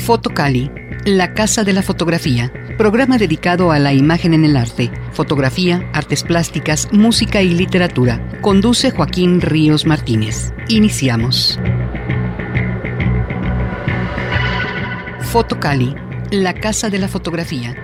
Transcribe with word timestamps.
Fotocali, 0.00 0.70
la 1.04 1.34
Casa 1.34 1.62
de 1.62 1.74
la 1.74 1.82
Fotografía, 1.82 2.50
programa 2.78 3.18
dedicado 3.18 3.70
a 3.70 3.78
la 3.78 3.92
imagen 3.92 4.32
en 4.32 4.46
el 4.46 4.56
arte, 4.56 4.90
fotografía, 5.12 5.88
artes 5.92 6.24
plásticas, 6.24 6.88
música 6.90 7.42
y 7.42 7.50
literatura. 7.50 8.40
Conduce 8.40 8.90
Joaquín 8.90 9.42
Ríos 9.42 9.84
Martínez. 9.84 10.52
Iniciamos. 10.68 11.58
Fotocali, 15.20 15.94
la 16.30 16.54
Casa 16.54 16.88
de 16.88 16.98
la 16.98 17.06
Fotografía. 17.06 17.76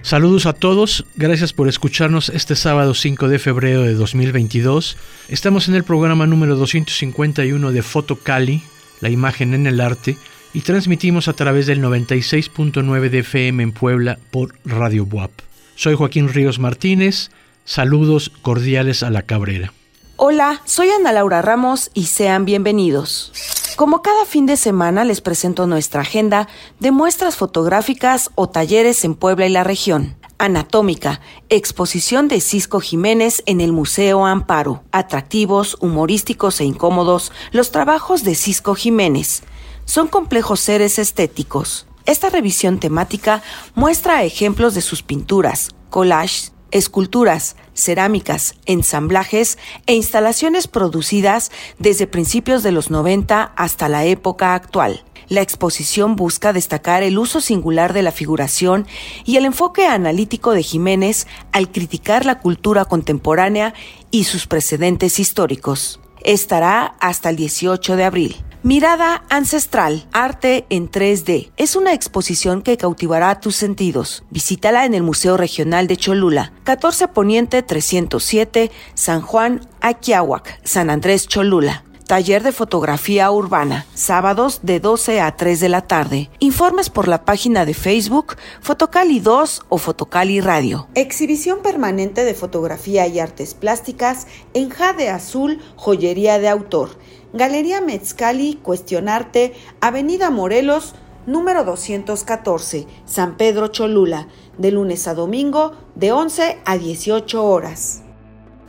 Saludos 0.00 0.46
a 0.46 0.54
todos, 0.54 1.04
gracias 1.16 1.52
por 1.52 1.68
escucharnos 1.68 2.30
este 2.30 2.56
sábado 2.56 2.94
5 2.94 3.28
de 3.28 3.38
febrero 3.38 3.82
de 3.82 3.92
2022. 3.92 4.96
Estamos 5.28 5.68
en 5.68 5.74
el 5.74 5.84
programa 5.84 6.26
número 6.26 6.56
251 6.56 7.72
de 7.72 7.82
Fotocali, 7.82 8.62
la 9.00 9.10
imagen 9.10 9.52
en 9.52 9.66
el 9.66 9.80
arte, 9.82 10.16
y 10.52 10.62
transmitimos 10.62 11.28
a 11.28 11.32
través 11.32 11.66
del 11.66 11.82
96.9 11.82 13.08
de 13.08 13.18
FM 13.20 13.62
en 13.62 13.72
Puebla 13.72 14.18
por 14.30 14.54
Radio 14.64 15.04
Buap. 15.06 15.30
Soy 15.76 15.94
Joaquín 15.94 16.28
Ríos 16.28 16.58
Martínez, 16.58 17.30
saludos 17.64 18.30
cordiales 18.42 19.02
a 19.02 19.10
la 19.10 19.22
Cabrera. 19.22 19.72
Hola, 20.16 20.60
soy 20.64 20.90
Ana 20.90 21.12
Laura 21.12 21.40
Ramos 21.40 21.90
y 21.94 22.06
sean 22.06 22.44
bienvenidos. 22.44 23.32
Como 23.76 24.02
cada 24.02 24.26
fin 24.26 24.44
de 24.44 24.58
semana 24.58 25.04
les 25.04 25.22
presento 25.22 25.66
nuestra 25.66 26.02
agenda 26.02 26.48
de 26.80 26.90
muestras 26.90 27.36
fotográficas 27.36 28.30
o 28.34 28.48
talleres 28.48 29.04
en 29.04 29.14
Puebla 29.14 29.46
y 29.46 29.50
la 29.50 29.64
región. 29.64 30.16
Anatómica, 30.36 31.20
exposición 31.48 32.28
de 32.28 32.40
Cisco 32.40 32.80
Jiménez 32.80 33.42
en 33.46 33.60
el 33.60 33.72
Museo 33.72 34.26
Amparo. 34.26 34.82
Atractivos, 34.90 35.76
humorísticos 35.80 36.60
e 36.60 36.64
incómodos, 36.64 37.32
los 37.52 37.70
trabajos 37.70 38.24
de 38.24 38.34
Cisco 38.34 38.74
Jiménez 38.74 39.42
son 39.84 40.08
complejos 40.08 40.60
seres 40.60 40.98
estéticos. 40.98 41.86
Esta 42.06 42.30
revisión 42.30 42.80
temática 42.80 43.42
muestra 43.74 44.24
ejemplos 44.24 44.74
de 44.74 44.80
sus 44.80 45.02
pinturas, 45.02 45.70
collages, 45.90 46.52
esculturas, 46.70 47.56
cerámicas, 47.74 48.54
ensamblajes 48.66 49.58
e 49.86 49.94
instalaciones 49.94 50.68
producidas 50.68 51.50
desde 51.78 52.06
principios 52.06 52.62
de 52.62 52.72
los 52.72 52.90
90 52.90 53.52
hasta 53.56 53.88
la 53.88 54.04
época 54.04 54.54
actual. 54.54 55.04
La 55.28 55.42
exposición 55.42 56.16
busca 56.16 56.52
destacar 56.52 57.04
el 57.04 57.16
uso 57.18 57.40
singular 57.40 57.92
de 57.92 58.02
la 58.02 58.10
figuración 58.10 58.86
y 59.24 59.36
el 59.36 59.44
enfoque 59.44 59.86
analítico 59.86 60.52
de 60.52 60.62
Jiménez 60.62 61.28
al 61.52 61.70
criticar 61.70 62.26
la 62.26 62.40
cultura 62.40 62.84
contemporánea 62.84 63.74
y 64.10 64.24
sus 64.24 64.48
precedentes 64.48 65.20
históricos. 65.20 65.99
Estará 66.22 66.96
hasta 67.00 67.30
el 67.30 67.36
18 67.36 67.96
de 67.96 68.04
abril. 68.04 68.36
Mirada 68.62 69.24
Ancestral, 69.30 70.06
Arte 70.12 70.66
en 70.68 70.90
3D. 70.90 71.50
Es 71.56 71.76
una 71.76 71.94
exposición 71.94 72.60
que 72.60 72.76
cautivará 72.76 73.40
tus 73.40 73.56
sentidos. 73.56 74.22
Visítala 74.28 74.84
en 74.84 74.92
el 74.92 75.02
Museo 75.02 75.38
Regional 75.38 75.86
de 75.86 75.96
Cholula, 75.96 76.52
14 76.64 77.08
Poniente 77.08 77.62
307, 77.62 78.70
San 78.92 79.22
Juan, 79.22 79.66
Aquiahuac, 79.80 80.60
San 80.62 80.90
Andrés 80.90 81.26
Cholula. 81.26 81.84
Taller 82.10 82.42
de 82.42 82.50
fotografía 82.50 83.30
urbana, 83.30 83.86
sábados 83.94 84.58
de 84.64 84.80
12 84.80 85.20
a 85.20 85.36
3 85.36 85.60
de 85.60 85.68
la 85.68 85.82
tarde. 85.82 86.28
Informes 86.40 86.90
por 86.90 87.06
la 87.06 87.24
página 87.24 87.64
de 87.64 87.72
Facebook 87.72 88.34
Fotocali 88.60 89.20
2 89.20 89.66
o 89.68 89.78
Fotocali 89.78 90.40
Radio. 90.40 90.88
Exhibición 90.96 91.62
permanente 91.62 92.24
de 92.24 92.34
fotografía 92.34 93.06
y 93.06 93.20
artes 93.20 93.54
plásticas 93.54 94.26
en 94.54 94.70
Jade 94.70 95.08
Azul, 95.08 95.60
joyería 95.76 96.40
de 96.40 96.48
autor 96.48 96.98
Galería 97.32 97.80
Metzcali, 97.80 98.58
Cuestionarte, 98.60 99.52
Avenida 99.80 100.30
Morelos, 100.30 100.96
número 101.26 101.62
214, 101.62 102.88
San 103.04 103.36
Pedro 103.36 103.68
Cholula, 103.68 104.26
de 104.58 104.72
lunes 104.72 105.06
a 105.06 105.14
domingo, 105.14 105.76
de 105.94 106.10
11 106.10 106.58
a 106.64 106.76
18 106.76 107.44
horas. 107.44 108.02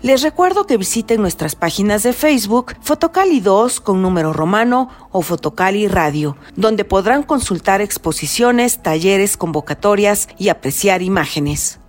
Les 0.01 0.23
recuerdo 0.23 0.65
que 0.65 0.77
visiten 0.77 1.21
nuestras 1.21 1.55
páginas 1.55 2.01
de 2.01 2.13
Facebook 2.13 2.73
Fotocali 2.81 3.39
2 3.39 3.79
con 3.81 4.01
número 4.01 4.33
romano 4.33 4.89
o 5.11 5.21
Fotocali 5.21 5.87
Radio, 5.87 6.37
donde 6.55 6.85
podrán 6.85 7.21
consultar 7.21 7.81
exposiciones, 7.81 8.81
talleres, 8.81 9.37
convocatorias 9.37 10.27
y 10.39 10.49
apreciar 10.49 11.03
imágenes. 11.03 11.79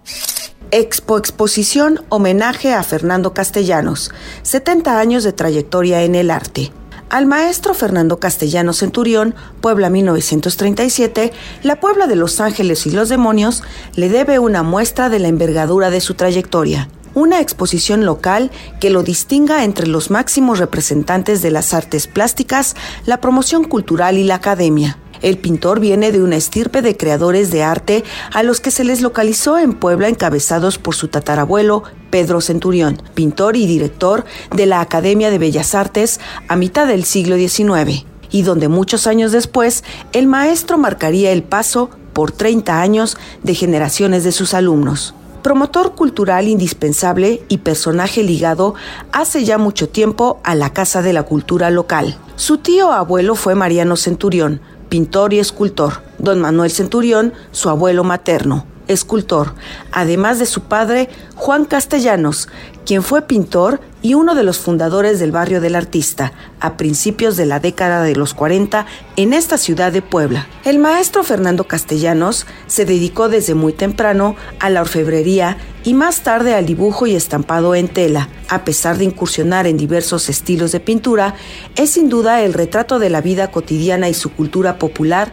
Expo 0.70 1.16
Exposición 1.16 2.04
Homenaje 2.10 2.74
a 2.74 2.82
Fernando 2.82 3.32
Castellanos, 3.32 4.10
70 4.42 5.00
años 5.00 5.24
de 5.24 5.32
trayectoria 5.32 6.02
en 6.02 6.14
el 6.14 6.30
arte. 6.30 6.70
Al 7.08 7.24
maestro 7.24 7.72
Fernando 7.72 8.20
Castellanos 8.20 8.78
Centurión, 8.78 9.34
Puebla 9.62 9.88
1937, 9.88 11.32
la 11.62 11.80
Puebla 11.80 12.06
de 12.06 12.16
Los 12.16 12.40
Ángeles 12.40 12.86
y 12.86 12.90
los 12.90 13.08
Demonios, 13.08 13.62
le 13.94 14.10
debe 14.10 14.38
una 14.38 14.62
muestra 14.62 15.08
de 15.08 15.18
la 15.18 15.28
envergadura 15.28 15.88
de 15.88 16.02
su 16.02 16.12
trayectoria. 16.12 16.88
Una 17.14 17.40
exposición 17.40 18.06
local 18.06 18.50
que 18.80 18.88
lo 18.88 19.02
distinga 19.02 19.64
entre 19.64 19.86
los 19.86 20.10
máximos 20.10 20.58
representantes 20.58 21.42
de 21.42 21.50
las 21.50 21.74
artes 21.74 22.06
plásticas, 22.06 22.74
la 23.04 23.20
promoción 23.20 23.64
cultural 23.64 24.16
y 24.16 24.24
la 24.24 24.36
academia. 24.36 24.98
El 25.20 25.36
pintor 25.36 25.78
viene 25.78 26.10
de 26.10 26.22
una 26.22 26.36
estirpe 26.36 26.80
de 26.80 26.96
creadores 26.96 27.50
de 27.50 27.62
arte 27.62 28.02
a 28.32 28.42
los 28.42 28.60
que 28.60 28.70
se 28.70 28.82
les 28.82 29.02
localizó 29.02 29.58
en 29.58 29.74
Puebla 29.74 30.08
encabezados 30.08 30.78
por 30.78 30.94
su 30.94 31.08
tatarabuelo 31.08 31.84
Pedro 32.10 32.40
Centurión, 32.40 33.00
pintor 33.14 33.56
y 33.56 33.66
director 33.66 34.24
de 34.54 34.64
la 34.64 34.80
Academia 34.80 35.30
de 35.30 35.38
Bellas 35.38 35.74
Artes 35.74 36.18
a 36.48 36.56
mitad 36.56 36.86
del 36.86 37.04
siglo 37.04 37.36
XIX, 37.36 38.06
y 38.30 38.42
donde 38.42 38.68
muchos 38.68 39.06
años 39.06 39.32
después 39.32 39.84
el 40.14 40.26
maestro 40.26 40.78
marcaría 40.78 41.30
el 41.30 41.42
paso 41.42 41.90
por 42.14 42.32
30 42.32 42.80
años 42.80 43.18
de 43.42 43.54
generaciones 43.54 44.24
de 44.24 44.32
sus 44.32 44.54
alumnos 44.54 45.14
promotor 45.42 45.94
cultural 45.94 46.48
indispensable 46.48 47.42
y 47.48 47.58
personaje 47.58 48.22
ligado 48.22 48.74
hace 49.12 49.44
ya 49.44 49.58
mucho 49.58 49.88
tiempo 49.88 50.40
a 50.44 50.54
la 50.54 50.72
Casa 50.72 51.02
de 51.02 51.12
la 51.12 51.24
Cultura 51.24 51.70
local. 51.70 52.16
Su 52.36 52.58
tío 52.58 52.92
abuelo 52.92 53.34
fue 53.34 53.54
Mariano 53.54 53.96
Centurión, 53.96 54.60
pintor 54.88 55.32
y 55.34 55.38
escultor. 55.38 56.02
Don 56.18 56.40
Manuel 56.40 56.70
Centurión, 56.70 57.32
su 57.50 57.68
abuelo 57.68 58.04
materno, 58.04 58.66
escultor, 58.88 59.54
además 59.90 60.38
de 60.38 60.46
su 60.46 60.62
padre 60.62 61.08
Juan 61.34 61.64
Castellanos, 61.64 62.48
quien 62.86 63.02
fue 63.02 63.22
pintor 63.22 63.80
y 64.02 64.14
uno 64.14 64.34
de 64.34 64.42
los 64.42 64.58
fundadores 64.58 65.18
del 65.20 65.32
barrio 65.32 65.60
del 65.60 65.76
artista 65.76 66.32
a 66.60 66.76
principios 66.76 67.36
de 67.36 67.46
la 67.46 67.60
década 67.60 68.02
de 68.02 68.16
los 68.16 68.34
40 68.34 68.84
en 69.16 69.32
esta 69.32 69.56
ciudad 69.56 69.92
de 69.92 70.02
Puebla. 70.02 70.46
El 70.64 70.78
maestro 70.78 71.22
Fernando 71.22 71.64
Castellanos 71.64 72.46
se 72.66 72.84
dedicó 72.84 73.28
desde 73.28 73.54
muy 73.54 73.72
temprano 73.72 74.36
a 74.58 74.68
la 74.70 74.82
orfebrería 74.82 75.56
y 75.84 75.94
más 75.94 76.22
tarde 76.22 76.54
al 76.54 76.66
dibujo 76.66 77.06
y 77.06 77.14
estampado 77.14 77.74
en 77.74 77.88
tela. 77.88 78.28
A 78.48 78.64
pesar 78.64 78.98
de 78.98 79.04
incursionar 79.04 79.66
en 79.66 79.76
diversos 79.76 80.28
estilos 80.28 80.72
de 80.72 80.80
pintura, 80.80 81.34
es 81.76 81.90
sin 81.90 82.08
duda 82.08 82.42
el 82.42 82.52
retrato 82.52 82.98
de 82.98 83.10
la 83.10 83.20
vida 83.20 83.50
cotidiana 83.50 84.08
y 84.08 84.14
su 84.14 84.30
cultura 84.32 84.78
popular 84.78 85.32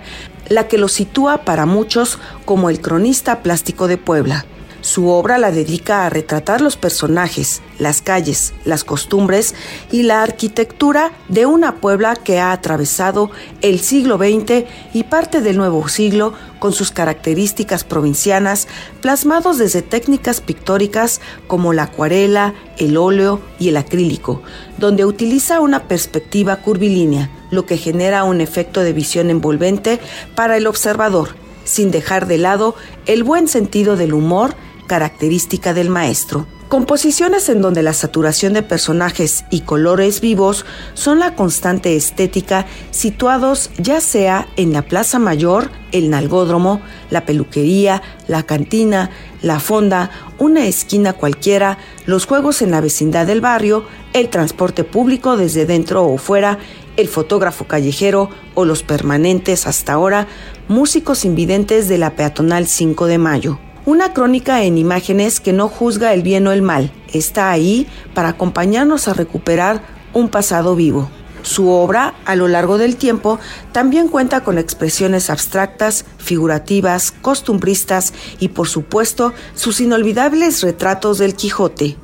la 0.50 0.68
que 0.68 0.78
lo 0.78 0.88
sitúa 0.88 1.46
para 1.46 1.66
muchos 1.66 2.19
como 2.46 2.69
el 2.69 2.81
cronista 2.81 3.41
plástico 3.41 3.88
de 3.88 3.97
Puebla. 3.97 4.46
Su 4.82 5.10
obra 5.10 5.38
la 5.38 5.52
dedica 5.52 6.06
a 6.06 6.10
retratar 6.10 6.62
los 6.62 6.78
personajes, 6.78 7.62
las 7.80 8.02
calles, 8.02 8.54
las 8.64 8.86
costumbres 8.86 9.54
y 9.92 10.04
la 10.04 10.24
arquitectura 10.24 11.12
de 11.28 11.46
una 11.46 11.76
Puebla 11.76 12.16
que 12.16 12.40
ha 12.40 12.54
atravesado 12.54 13.30
el 13.62 13.80
siglo 13.80 14.18
XX 14.18 14.66
y 14.94 15.04
parte 15.04 15.42
del 15.42 15.58
nuevo 15.58 15.88
siglo 15.90 16.34
con 16.60 16.72
sus 16.72 16.92
características 16.92 17.84
provincianas 17.84 18.68
plasmados 19.02 19.58
desde 19.58 19.82
técnicas 19.82 20.40
pictóricas 20.40 21.20
como 21.48 21.74
la 21.74 21.84
acuarela, 21.84 22.54
el 22.78 22.96
óleo 22.96 23.42
y 23.60 23.70
el 23.70 23.78
acrílico, 23.78 24.42
donde 24.78 25.04
utiliza 25.06 25.60
una 25.60 25.88
perspectiva 25.88 26.58
curvilínea, 26.58 27.30
lo 27.52 27.66
que 27.66 27.78
genera 27.78 28.24
un 28.24 28.40
efecto 28.40 28.82
de 28.82 28.94
visión 28.94 29.30
envolvente 29.30 30.00
para 30.36 30.56
el 30.56 30.68
observador, 30.68 31.36
sin 31.66 31.92
dejar 31.92 32.28
de 32.28 32.38
lado 32.38 32.75
el 33.06 33.24
buen 33.24 33.48
sentido 33.48 33.96
del 33.96 34.14
humor 34.14 34.56
característica 34.89 35.74
del 35.74 35.89
maestro. 35.89 36.47
Composiciones 36.68 37.50
en 37.50 37.62
donde 37.62 37.81
la 37.81 37.94
saturación 37.94 38.53
de 38.53 38.62
personajes 38.62 39.45
y 39.50 39.62
colores 39.62 40.21
vivos 40.21 40.65
son 40.94 41.19
la 41.19 41.33
constante 41.33 41.95
estética 41.95 42.68
situados 42.91 43.71
ya 43.77 44.01
sea 44.01 44.47
en 44.56 44.74
la 44.74 44.83
Plaza 44.83 45.18
Mayor, 45.18 45.71
el 45.91 46.09
Nalgódromo, 46.09 46.81
la 47.09 47.25
peluquería, 47.25 48.03
la 48.27 48.44
cantina, 48.44 49.09
la 49.41 49.59
fonda, 49.59 50.12
una 50.38 50.68
esquina 50.68 51.13
cualquiera, 51.13 51.80
los 52.06 52.25
juegos 52.25 52.62
en 52.62 52.69
la 52.69 52.81
vecindad 52.81 53.25
del 53.25 53.41
barrio, 53.41 53.86
el 54.13 54.30
transporte 54.30 54.83
público 54.83 55.38
desde 55.38 55.65
dentro 55.65 56.06
o 56.06 56.18
fuera, 56.18 56.59
el 56.97 57.07
fotógrafo 57.07 57.65
callejero 57.65 58.30
o 58.53 58.65
los 58.65 58.83
permanentes 58.83 59.65
hasta 59.65 59.94
ahora, 59.94 60.27
músicos 60.68 61.25
invidentes 61.25 61.88
de 61.88 61.97
la 61.97 62.15
peatonal 62.15 62.68
5 62.68 63.07
de 63.07 63.18
mayo. 63.18 63.59
Una 63.89 64.13
crónica 64.13 64.62
en 64.62 64.77
imágenes 64.77 65.39
que 65.39 65.51
no 65.51 65.68
juzga 65.68 66.13
el 66.13 66.21
bien 66.21 66.45
o 66.45 66.51
el 66.51 66.62
mal, 66.62 66.91
está 67.12 67.50
ahí 67.50 67.88
para 68.13 68.30
acompañarnos 68.30 69.07
a 69.07 69.15
recuperar 69.15 69.81
un 70.13 70.30
pasado 70.30 70.75
vivo. 70.75 71.09
Su 71.41 71.69
obra, 71.69 72.13
a 72.25 72.36
lo 72.36 72.47
largo 72.47 72.77
del 72.77 72.97
tiempo, 72.97 73.39
también 73.71 74.07
cuenta 74.07 74.44
con 74.44 74.59
expresiones 74.59 75.31
abstractas, 75.31 76.06
figurativas, 76.19 77.12
costumbristas 77.12 78.13
y, 78.39 78.50
por 78.50 78.68
supuesto, 78.68 79.33
sus 79.56 79.81
inolvidables 79.81 80.62
retratos 80.62 81.18
del 81.18 81.33
Quijote. 81.33 81.97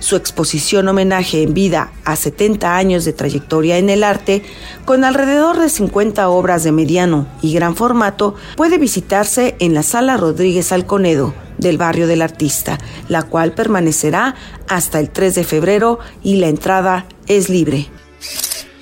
Su 0.00 0.16
exposición 0.16 0.88
homenaje 0.88 1.42
en 1.42 1.54
vida 1.54 1.92
a 2.04 2.16
70 2.16 2.76
años 2.76 3.04
de 3.04 3.12
trayectoria 3.12 3.78
en 3.78 3.90
el 3.90 4.02
arte, 4.02 4.42
con 4.86 5.04
alrededor 5.04 5.58
de 5.58 5.68
50 5.68 6.28
obras 6.28 6.64
de 6.64 6.72
mediano 6.72 7.28
y 7.42 7.52
gran 7.52 7.76
formato, 7.76 8.34
puede 8.56 8.78
visitarse 8.78 9.56
en 9.60 9.74
la 9.74 9.82
Sala 9.82 10.16
Rodríguez 10.16 10.72
Alconedo 10.72 11.34
del 11.58 11.76
barrio 11.76 12.06
del 12.06 12.22
artista, 12.22 12.78
la 13.08 13.22
cual 13.22 13.52
permanecerá 13.52 14.34
hasta 14.68 14.98
el 14.98 15.10
3 15.10 15.34
de 15.34 15.44
febrero 15.44 15.98
y 16.22 16.36
la 16.36 16.48
entrada 16.48 17.06
es 17.28 17.50
libre. 17.50 17.86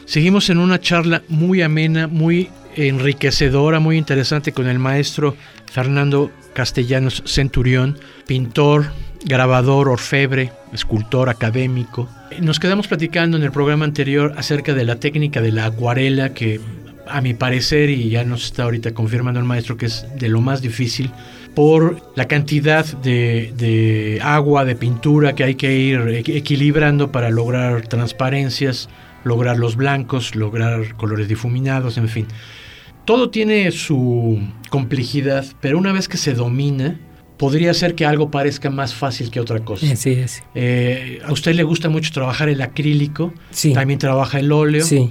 Seguimos 0.06 0.48
en 0.50 0.58
una 0.58 0.80
charla 0.80 1.22
muy 1.28 1.62
amena, 1.62 2.06
muy 2.06 2.48
enriquecedora, 2.76 3.80
muy 3.80 3.98
interesante 3.98 4.52
con 4.52 4.68
el 4.68 4.78
maestro 4.78 5.36
Fernando 5.70 6.30
Castellanos 6.54 7.22
Centurión, 7.26 7.98
pintor, 8.26 8.86
grabador, 9.24 9.88
orfebre, 9.88 10.52
escultor 10.72 11.28
académico. 11.28 12.08
Nos 12.40 12.60
quedamos 12.60 12.88
platicando 12.88 13.36
en 13.36 13.42
el 13.42 13.52
programa 13.52 13.84
anterior 13.84 14.34
acerca 14.36 14.74
de 14.74 14.84
la 14.84 15.00
técnica 15.00 15.40
de 15.40 15.52
la 15.52 15.66
acuarela 15.66 16.34
que 16.34 16.60
a 17.10 17.20
mi 17.20 17.34
parecer, 17.34 17.90
y 17.90 18.10
ya 18.10 18.24
nos 18.24 18.44
está 18.44 18.64
ahorita 18.64 18.92
confirmando 18.92 19.40
el 19.40 19.46
maestro 19.46 19.76
que 19.76 19.86
es 19.86 20.06
de 20.18 20.28
lo 20.28 20.40
más 20.40 20.60
difícil, 20.60 21.10
por 21.54 22.12
la 22.14 22.28
cantidad 22.28 22.84
de, 22.84 24.20
agua, 24.22 24.64
de 24.64 24.76
pintura 24.76 25.34
que 25.34 25.44
hay 25.44 25.54
que 25.54 25.74
ir 25.74 26.22
equilibrando 26.26 27.10
para 27.10 27.30
lograr 27.30 27.88
transparencias, 27.88 28.88
lograr 29.24 29.58
los 29.58 29.76
blancos, 29.76 30.34
lograr 30.34 30.94
colores 30.96 31.28
difuminados, 31.28 31.98
en 31.98 32.08
fin. 32.08 32.26
Todo 33.04 33.30
tiene 33.30 33.70
su 33.72 34.38
complejidad, 34.68 35.46
pero 35.60 35.78
una 35.78 35.92
vez 35.92 36.08
que 36.08 36.18
se 36.18 36.34
domina, 36.34 36.98
podría 37.38 37.72
ser 37.72 37.94
que 37.94 38.04
algo 38.04 38.30
parezca 38.30 38.68
más 38.68 38.94
fácil 38.94 39.30
que 39.30 39.40
otra 39.40 39.60
cosa. 39.60 39.96
Sí, 39.96 40.18
eh, 40.54 41.20
a 41.24 41.32
usted 41.32 41.54
le 41.54 41.62
gusta 41.62 41.88
mucho 41.88 42.12
trabajar 42.12 42.48
el 42.48 42.60
acrílico, 42.60 43.32
sí. 43.50 43.72
también 43.72 43.98
trabaja 43.98 44.40
el 44.40 44.52
óleo, 44.52 44.84
sí. 44.84 45.08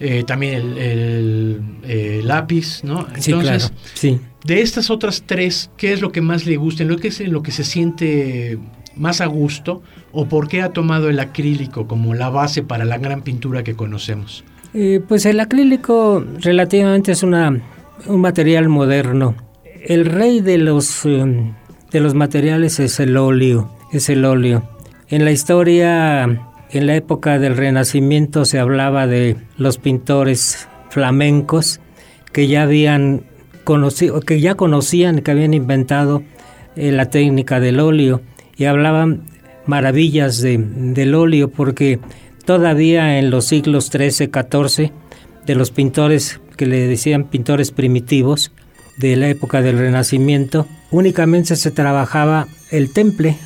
Eh, 0.00 0.22
también 0.24 0.76
el, 0.78 2.26
lápiz, 2.26 2.84
¿no? 2.84 3.06
Entonces, 3.14 3.72
sí. 3.94 4.20
de 4.44 4.60
estas 4.60 4.90
otras 4.90 5.24
tres, 5.26 5.70
¿qué 5.76 5.92
es 5.92 6.00
lo 6.00 6.12
que 6.12 6.20
más 6.20 6.46
le 6.46 6.56
gusta? 6.56 6.82
¿En 6.82 6.88
lo 6.88 6.98
que 6.98 7.08
es 7.08 7.20
en 7.20 7.32
lo 7.32 7.42
que 7.42 7.50
se 7.50 7.64
siente 7.64 8.58
más 8.94 9.20
a 9.20 9.26
gusto? 9.26 9.82
¿O 10.12 10.26
por 10.26 10.48
qué 10.48 10.62
ha 10.62 10.70
tomado 10.70 11.08
el 11.08 11.18
acrílico 11.18 11.88
como 11.88 12.14
la 12.14 12.28
base 12.28 12.62
para 12.62 12.84
la 12.84 12.98
gran 12.98 13.22
pintura 13.22 13.64
que 13.64 13.74
conocemos? 13.74 14.44
Eh, 14.74 15.00
pues 15.06 15.26
el 15.26 15.40
acrílico 15.40 16.24
relativamente 16.40 17.12
es 17.12 17.22
una, 17.22 17.60
un 18.06 18.20
material 18.20 18.68
moderno. 18.68 19.34
El 19.84 20.06
rey 20.06 20.40
de 20.40 20.58
los, 20.58 21.04
em, 21.06 21.54
de 21.90 22.00
los 22.00 22.14
materiales 22.14 22.80
es 22.80 23.00
el 23.00 23.16
óleo, 23.16 23.70
es 23.92 24.08
el 24.08 24.24
óleo. 24.24 24.68
En 25.08 25.24
la 25.24 25.30
historia, 25.30 26.24
en 26.70 26.86
la 26.86 26.94
época 26.94 27.38
del 27.38 27.56
Renacimiento 27.56 28.44
se 28.44 28.58
hablaba 28.58 29.06
de 29.06 29.36
los 29.56 29.78
pintores 29.78 30.68
flamencos 30.90 31.80
que 32.32 32.46
ya 32.46 32.62
habían 32.62 33.22
conocido, 33.64 34.20
que 34.20 34.40
ya 34.40 34.54
conocían, 34.54 35.20
que 35.20 35.30
habían 35.30 35.54
inventado 35.54 36.22
eh, 36.76 36.92
la 36.92 37.10
técnica 37.10 37.60
del 37.60 37.80
óleo 37.80 38.20
y 38.56 38.66
hablaban 38.66 39.22
maravillas 39.66 40.40
de, 40.40 40.58
del 40.58 41.14
óleo 41.14 41.50
porque 41.50 41.98
todavía 42.44 43.18
en 43.18 43.30
los 43.30 43.46
siglos 43.46 43.86
XIII, 43.86 44.30
XIV, 44.30 44.92
de 45.46 45.54
los 45.54 45.70
pintores 45.70 46.40
que 46.56 46.66
le 46.66 46.86
decían 46.86 47.24
pintores 47.24 47.70
primitivos 47.70 48.52
de 48.98 49.16
la 49.16 49.28
época 49.28 49.62
del 49.62 49.78
Renacimiento, 49.78 50.66
únicamente 50.90 51.56
se 51.56 51.70
trabajaba 51.70 52.48
el 52.70 52.90
temple. 52.92 53.36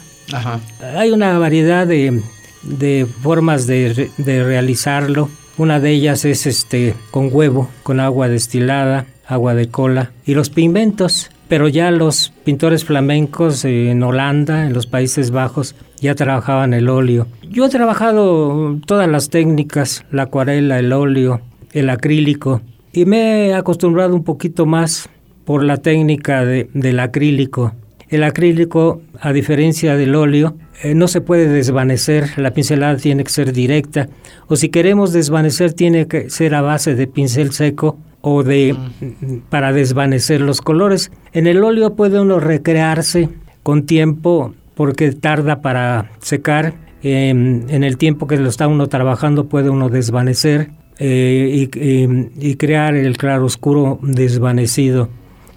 Hay 0.97 1.11
una 1.11 1.39
variedad 1.39 1.87
de, 1.87 2.23
de 2.63 3.07
formas 3.23 3.67
de, 3.67 4.11
de, 4.17 4.45
realizarlo. 4.45 5.29
Una 5.59 5.79
de 5.79 5.91
ellas 5.91 6.25
es 6.25 6.47
este 6.47 6.95
con 7.11 7.29
huevo, 7.31 7.69
con 7.83 8.01
agua 8.01 8.29
destilada, 8.29 9.07
agua 9.27 9.55
de 9.55 9.69
cola 9.69 10.13
y 10.25 10.35
los 10.35 10.51
pigmentos 10.51 11.31
pero 11.53 11.69
ya 11.69 11.91
los 11.91 12.33
pintores 12.45 12.87
flamencos 12.87 13.67
en 13.67 14.03
Holanda, 14.03 14.65
en 14.65 14.73
los 14.73 14.87
Países 14.87 15.33
Bajos, 15.33 15.75
ya 16.01 16.15
trabajaban 16.15 16.73
el 16.73 16.89
óleo. 16.89 17.27
Yo 17.43 17.67
he 17.67 17.69
trabajado 17.69 18.79
todas 18.87 19.07
las 19.07 19.29
técnicas, 19.29 20.07
la 20.11 20.23
acuarela, 20.23 20.79
el 20.79 20.95
óleo, 20.95 21.43
el 21.75 21.91
acrílico, 21.91 22.63
y 22.95 23.05
me 23.05 23.49
he 23.49 23.55
acostumbrado 23.55 24.15
un 24.15 24.25
poquito 24.25 24.65
más 24.65 25.11
por 25.45 25.65
la 25.65 25.79
técnica 25.79 26.45
del 26.45 27.01
acrílico. 27.01 27.73
El 28.09 28.25
acrílico, 28.25 29.01
a 29.21 29.33
diferencia 29.33 29.97
del 29.97 30.15
óleo, 30.15 30.55
eh, 30.83 30.95
no 30.95 31.09
se 31.09 31.21
puede 31.21 31.49
desvanecer, 31.49 32.39
la 32.39 32.53
pincelada 32.53 32.97
tiene 32.97 33.25
que 33.25 33.31
ser 33.31 33.53
directa, 33.53 34.09
o 34.49 34.57
si 34.57 34.69
queremos 34.69 35.13
desvanecer 35.13 35.73
tiene 35.73 36.07
que 36.07 36.29
ser 36.29 36.55
a 36.55 36.61
base 36.61 36.95
de 36.95 37.07
pincel 37.07 37.53
seco 37.53 37.97
o 38.21 38.43
de 38.43 38.77
para 39.49 39.73
desvanecer 39.73 40.41
los 40.41 40.61
colores. 40.61 41.11
En 41.33 41.47
el 41.47 41.65
óleo 41.65 41.95
puede 41.95 42.21
uno 42.21 42.39
recrearse 42.39 43.29
con 43.63 43.87
tiempo 43.87 44.55
porque 44.75 45.13
tarda 45.13 45.61
para 45.61 46.11
secar. 46.21 46.75
en 47.03 47.83
el 47.83 47.97
tiempo 47.97 48.29
que 48.29 48.37
lo 48.37 48.49
está 48.49 48.69
uno 48.69 48.87
trabajando 48.87 49.49
puede 49.49 49.71
uno 49.71 49.89
desvanecer 49.89 50.71
eh, 50.99 51.69
y, 52.37 52.55
crear 52.57 52.95
el 52.95 53.17
claroscuro 53.17 53.99
desvanecido. 54.03 55.09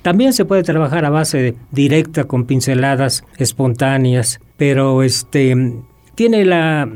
También 0.06 0.34
se 0.34 0.46
puede 0.46 0.62
trabajar 0.62 1.04
a 1.04 1.10
base 1.10 1.56
directa 1.72 2.26
con 2.26 2.46
pinceladas 2.46 3.24
espontáneas, 3.40 4.40
pero 4.56 5.02
este 5.02 5.82
tiene 6.14 6.46
la, 6.46 6.88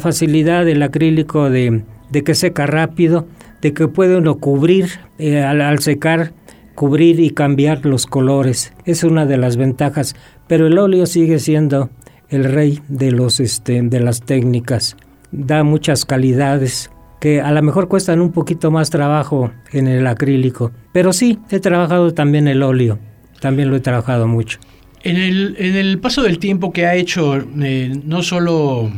facilidad 0.00 0.64
del 0.64 0.82
acrílico 0.82 1.50
de, 1.50 1.84
que 2.24 2.34
seca 2.34 2.66
rápido 2.66 3.28
de 3.60 3.72
que 3.72 3.86
puede 3.86 4.16
uno 4.16 4.38
cubrir 4.38 4.88
eh, 5.20 5.40
al, 5.40 5.78
secar, 5.78 6.32
cubrir 6.74 7.20
y 7.20 7.30
cambiar 7.30 7.86
los 7.86 8.06
colores. 8.06 8.72
Es 8.86 9.04
una 9.04 9.24
de 9.24 9.36
las 9.36 9.56
ventajas, 9.56 10.16
pero 10.48 10.66
el 10.66 10.78
óleo 10.78 11.06
sigue 11.06 11.38
siendo 11.38 11.90
el 12.28 12.42
rey 12.42 12.80
de, 12.88 13.12
los, 13.12 13.38
este, 13.38 13.80
de 13.82 14.00
las 14.00 14.20
técnicas. 14.20 14.96
Da 15.30 15.62
muchas 15.62 16.04
calidades 16.04 16.90
que 17.22 17.40
a 17.40 17.52
lo 17.52 17.62
mejor 17.62 17.86
cuestan 17.86 18.20
un 18.20 18.32
poquito 18.32 18.72
más 18.72 18.90
trabajo 18.90 19.52
en 19.70 19.86
el 19.86 20.08
acrílico, 20.08 20.72
pero 20.92 21.12
sí, 21.12 21.38
he 21.50 21.60
trabajado 21.60 22.12
también 22.12 22.48
el 22.48 22.64
óleo, 22.64 22.98
también 23.38 23.70
lo 23.70 23.76
he 23.76 23.80
trabajado 23.80 24.26
mucho. 24.26 24.58
En 25.04 25.16
el, 25.16 25.54
en 25.56 25.76
el 25.76 26.00
paso 26.00 26.24
del 26.24 26.40
tiempo 26.40 26.72
que 26.72 26.84
ha 26.84 26.96
hecho, 26.96 27.36
eh, 27.36 27.92
no 28.04 28.24
solo 28.24 28.90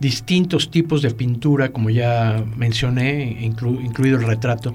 distintos 0.00 0.72
tipos 0.72 1.02
de 1.02 1.12
pintura, 1.12 1.68
como 1.68 1.88
ya 1.88 2.44
mencioné, 2.56 3.38
incluido 3.40 4.18
el 4.18 4.26
retrato. 4.26 4.74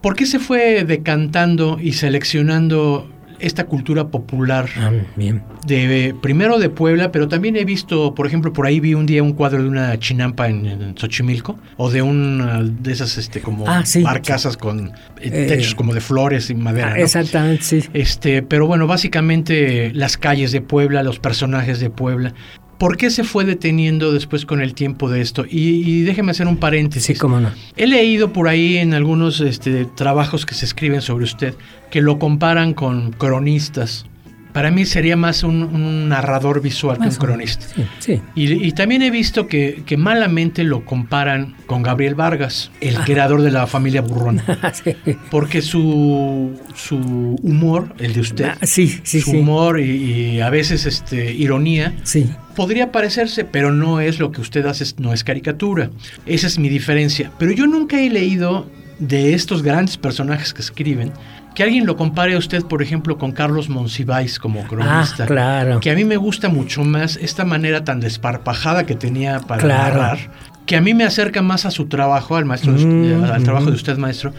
¿Por 0.00 0.14
qué 0.14 0.24
se 0.24 0.38
fue 0.38 0.84
decantando 0.84 1.78
y 1.80 1.94
seleccionando 1.94 3.10
esta 3.40 3.66
cultura 3.66 4.08
popular 4.08 4.68
ah, 4.76 4.90
bien. 5.16 5.42
de 5.66 6.14
primero 6.20 6.58
de 6.58 6.68
Puebla, 6.68 7.10
pero 7.12 7.28
también 7.28 7.56
he 7.56 7.64
visto, 7.64 8.14
por 8.14 8.26
ejemplo, 8.26 8.52
por 8.52 8.66
ahí 8.66 8.80
vi 8.80 8.94
un 8.94 9.06
día 9.06 9.22
un 9.22 9.32
cuadro 9.32 9.62
de 9.62 9.68
una 9.68 9.98
chinampa 9.98 10.48
en, 10.48 10.94
Xochimilco 10.96 11.58
o 11.76 11.90
de 11.90 12.02
una 12.02 12.62
de 12.62 12.92
esas 12.92 13.16
este 13.18 13.40
como 13.40 13.66
ah, 13.68 13.82
barcazas 14.02 14.56
con 14.56 14.92
eh, 15.20 15.30
techos 15.30 15.74
como 15.74 15.94
de 15.94 16.00
flores 16.00 16.50
y 16.50 16.54
madera. 16.54 16.94
Ah, 16.94 17.00
exactamente, 17.00 17.62
sí. 17.62 17.84
Este, 17.92 18.42
pero 18.42 18.66
bueno, 18.66 18.86
básicamente 18.86 19.92
las 19.94 20.16
calles 20.16 20.52
de 20.52 20.60
Puebla, 20.60 21.02
los 21.02 21.18
personajes 21.18 21.80
de 21.80 21.90
Puebla. 21.90 22.34
¿Por 22.80 22.96
qué 22.96 23.10
se 23.10 23.24
fue 23.24 23.44
deteniendo 23.44 24.10
después 24.10 24.46
con 24.46 24.62
el 24.62 24.72
tiempo 24.72 25.10
de 25.10 25.20
esto? 25.20 25.44
Y, 25.46 26.00
déjeme 26.00 26.30
hacer 26.30 26.46
un 26.46 26.56
paréntesis. 26.56 27.08
Sí, 27.08 27.14
cómo 27.14 27.38
no. 27.38 27.50
He 27.76 27.86
leído 27.86 28.32
por 28.32 28.48
ahí 28.48 28.78
en 28.78 28.94
algunos 28.94 29.42
este, 29.42 29.84
trabajos 29.84 30.46
que 30.46 30.54
se 30.54 30.64
escriben 30.64 31.02
sobre 31.02 31.24
usted 31.24 31.54
que 31.90 32.00
lo 32.00 32.18
comparan 32.18 32.72
con 32.72 33.12
cronistas. 33.12 34.06
Para 34.52 34.70
mí 34.70 34.84
sería 34.84 35.16
más 35.16 35.42
un, 35.42 36.08
narrador 36.08 36.60
visual 36.60 36.98
que 36.98 37.08
un 37.08 37.14
cronista. 37.14 37.66
Sí, 37.98 38.20
Y, 38.34 38.72
también 38.72 39.02
he 39.02 39.10
visto 39.10 39.46
que, 39.46 39.84
malamente 39.96 40.64
lo 40.64 40.84
comparan 40.84 41.54
con 41.66 41.82
Gabriel 41.82 42.14
Vargas, 42.14 42.70
el 42.80 42.98
creador 43.00 43.42
de 43.42 43.50
la 43.50 43.66
familia 43.66 44.00
Burrón. 44.00 44.42
Porque 45.30 45.62
su, 45.62 46.58
su 46.74 46.96
humor, 47.42 47.94
el 47.98 48.14
de 48.14 48.20
usted, 48.20 48.46
ah, 48.46 48.66
su 48.66 49.30
humor 49.30 49.80
y, 49.80 50.40
a 50.40 50.50
veces 50.50 50.86
este, 50.86 51.32
ironía, 51.32 51.94
sí. 52.02 52.30
podría 52.56 52.92
parecerse, 52.92 53.44
pero 53.44 53.72
no 53.72 54.00
es 54.00 54.18
lo 54.18 54.32
que 54.32 54.40
usted 54.40 54.66
hace, 54.66 54.84
no 54.98 55.12
es 55.12 55.24
caricatura. 55.24 55.90
Esa 56.26 56.46
es 56.46 56.58
mi 56.58 56.68
diferencia. 56.68 57.30
Pero 57.38 57.52
yo 57.52 57.66
nunca 57.66 58.00
he 58.00 58.10
leído 58.10 58.66
de 59.00 59.34
estos 59.34 59.62
grandes 59.62 59.96
personajes 59.96 60.52
que 60.54 60.60
escriben, 60.62 61.12
que 61.54 61.62
alguien 61.62 61.84
lo 61.86 61.96
compare 61.96 62.34
a 62.34 62.38
usted, 62.38 62.64
por 62.64 62.82
ejemplo, 62.82 63.18
con 63.18 63.32
Carlos 63.32 63.68
Monsiváis 63.68 64.38
como 64.38 64.62
cronista. 64.66 65.24
Ah, 65.24 65.26
claro. 65.26 65.80
Que 65.80 65.90
a 65.90 65.94
mí 65.94 66.04
me 66.04 66.16
gusta 66.16 66.48
mucho 66.48 66.84
más 66.84 67.16
esta 67.16 67.44
manera 67.44 67.84
tan 67.84 68.00
desparpajada 68.00 68.86
que 68.86 68.94
tenía 68.94 69.40
para 69.40 69.66
narrar 69.66 70.18
que 70.66 70.76
a 70.76 70.80
mí 70.80 70.94
me 70.94 71.02
acerca 71.04 71.42
más 71.42 71.66
a 71.66 71.70
su 71.72 71.86
trabajo, 71.86 72.36
al 72.36 72.44
maestro, 72.44 72.72
Mm, 72.72 73.24
al 73.24 73.42
trabajo 73.42 73.66
de 73.66 73.72
usted, 73.72 73.96
maestro, 73.96 74.32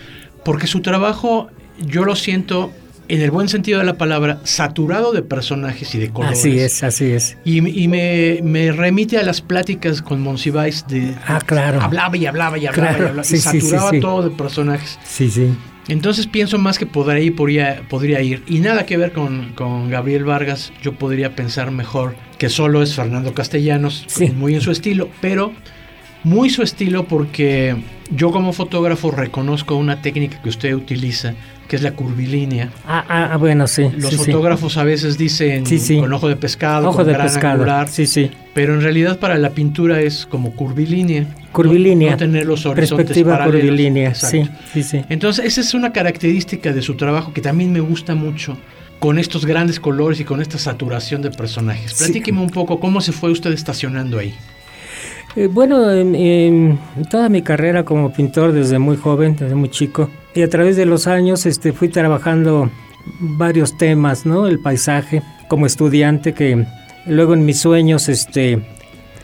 porque 0.46 0.66
su 0.68 0.80
trabajo 0.82 1.50
yo 1.86 2.06
lo 2.06 2.16
siento 2.16 2.72
en 3.10 3.22
el 3.22 3.32
buen 3.32 3.50
sentido 3.50 3.80
de 3.80 3.86
la 3.86 3.96
palabra 3.96 4.40
saturado 4.46 5.12
de 5.12 5.22
personajes 5.24 5.94
y 5.96 6.00
de 6.00 6.10
colores. 6.12 6.40
Así 6.40 6.58
es, 6.60 6.84
así 6.84 7.12
es. 7.12 7.38
Y, 7.44 7.58
y 7.84 7.88
me, 7.90 8.40
me 8.44 8.72
remite 8.72 9.18
a 9.18 9.24
las 9.24 9.42
pláticas 9.42 10.02
con 10.02 10.22
Monsiváis 10.22 10.88
de 10.88 11.14
Ah, 11.28 11.40
claro. 11.46 11.82
hablaba 11.82 12.16
y 12.16 12.26
hablaba 12.26 12.58
y 12.58 12.66
hablaba 12.68 12.88
Claro, 12.92 13.04
y 13.04 13.08
hablaba 13.10 13.24
sí, 13.26 13.36
y 13.36 13.40
sí, 13.40 13.50
sí, 13.50 13.62
saturaba 13.62 13.90
sí. 13.90 14.00
todo 14.00 14.30
de 14.30 14.30
personajes. 14.38 14.98
Sí, 15.04 15.30
sí. 15.30 15.54
Entonces 15.88 16.28
pienso 16.28 16.58
más 16.58 16.78
que 16.78 16.86
por 16.86 17.10
ahí 17.10 17.32
podría, 17.32 17.82
podría 17.90 18.22
ir. 18.22 18.44
Y 18.48 18.60
nada 18.60 18.86
que 18.86 18.98
ver 18.98 19.12
con, 19.12 19.52
con 19.56 19.90
Gabriel 19.90 20.24
Vargas, 20.26 20.72
yo 20.82 20.94
podría 20.94 21.36
pensar 21.36 21.72
mejor 21.72 22.16
que 22.38 22.50
solo 22.50 22.82
es 22.82 22.96
Fernando 22.96 23.34
Castellanos, 23.34 24.04
Sí. 24.08 24.30
muy 24.30 24.54
en 24.56 24.62
su 24.62 24.72
estilo, 24.72 25.10
pero 25.22 25.52
muy 26.24 26.50
su 26.50 26.62
estilo 26.62 27.06
porque 27.06 27.76
yo 28.12 28.32
como 28.32 28.54
fotógrafo 28.54 29.12
reconozco 29.12 29.76
una 29.76 30.02
técnica 30.02 30.42
que 30.42 30.50
usted 30.50 30.74
utiliza, 30.76 31.34
que 31.72 31.78
es 31.78 31.84
la 31.84 31.94
curvilínea. 31.94 32.70
Ah, 32.86 33.06
ah, 33.08 33.30
ah, 33.32 33.38
bueno, 33.38 33.66
sí. 33.66 33.84
Los 33.98 34.10
sí, 34.12 34.18
sí. 34.18 34.26
fotógrafos 34.26 34.76
a 34.76 34.84
veces 34.84 35.18
dicen 35.18 35.66
Sí, 35.66 35.98
con 36.02 36.12
ojo 36.12 36.28
de 36.28 36.36
pescado, 36.36 36.90
Ojo 36.90 36.98
con 36.98 37.08
de 37.08 37.14
gran 37.14 37.28
pescado. 37.28 37.54
angular, 37.54 37.88
Sí, 37.88 38.06
sí. 38.08 38.30
pero 38.54 38.74
en 38.74 38.82
realidad 38.82 39.20
para 39.20 39.38
la 39.38 39.52
pintura 39.52 40.02
es 40.02 40.26
como 40.26 40.52
curvilínea. 40.54 41.26
Curvilínea. 41.54 42.10
No, 42.10 42.16
no 42.16 42.18
tener 42.18 42.46
los 42.46 42.66
horizontes 42.66 43.06
Perspectiva 43.06 43.38
paralelos. 43.38 43.62
curvilínea. 43.70 44.10
Exacto. 44.10 44.50
Sí, 44.74 44.84
sí, 44.84 44.84
sí. 44.84 45.06
Entonces, 45.08 45.46
esa 45.46 45.62
es 45.62 45.74
una 45.74 45.94
característica 45.94 46.74
de 46.74 46.82
su 46.82 46.96
trabajo 46.96 47.32
que 47.32 47.40
también 47.40 47.72
me 47.72 47.80
gusta 47.80 48.16
mucho, 48.16 48.58
con 49.00 49.18
estos 49.18 49.46
grandes 49.46 49.80
colores 49.80 50.20
y 50.20 50.26
con 50.26 50.42
esta 50.42 50.58
saturación 50.58 51.22
de 51.22 51.32
personajes. 51.32 51.94
Platíqueme 51.94 52.42
un 52.42 52.50
poco 52.50 52.82
cómo 52.82 53.00
se 53.00 53.14
fue 53.14 53.32
usted 53.32 53.54
estacionando 53.54 54.20
ahí. 54.20 54.34
Eh, 55.36 55.48
bueno, 55.48 55.90
en, 55.92 56.78
toda 57.10 57.30
mi 57.30 57.42
carrera 57.42 57.86
como 57.86 58.12
pintor 58.12 58.52
desde 58.52 58.80
muy 58.80 58.98
joven, 58.98 59.36
desde 59.38 59.56
muy 59.56 59.70
chico, 59.70 60.10
y 60.36 60.42
a 60.42 60.50
través 60.50 60.76
de 60.76 60.86
los 60.86 61.08
años 61.08 61.46
este, 61.46 61.72
fui 61.72 61.88
trabajando 61.88 62.70
varios 63.20 63.78
temas, 63.78 64.26
¿no? 64.26 64.46
El 64.48 64.60
paisaje, 64.60 65.22
como 65.48 65.66
estudiante, 65.66 66.34
que 66.34 66.66
luego 67.06 67.34
en 67.34 67.46
mis 67.46 67.60
sueños, 67.60 68.10
este, 68.10 68.60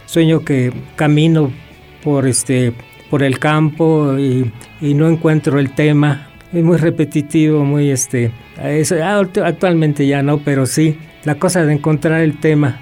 sueño 0.06 0.46
que 0.46 0.72
camino 0.96 1.52
por, 2.04 2.26
este, 2.26 2.74
por 3.10 3.22
el 3.22 3.38
campo 3.40 4.18
y, 4.18 4.52
no 4.82 5.10
encuentro 5.10 5.60
el 5.60 5.72
tema. 5.72 6.30
Es 6.54 6.64
muy 6.64 6.78
repetitivo, 6.78 7.66
muy 7.66 7.90
este. 7.90 8.32
es- 8.64 8.92
ah, 8.94 9.20
act- 9.20 9.44
actualmente 9.46 10.08
ya 10.08 10.24
no, 10.24 10.38
pero 10.40 10.66
sí. 10.66 10.98
La 11.26 11.36
cosa 11.36 11.66
de 11.66 11.74
encontrar 11.74 12.22
el 12.22 12.40
tema 12.40 12.80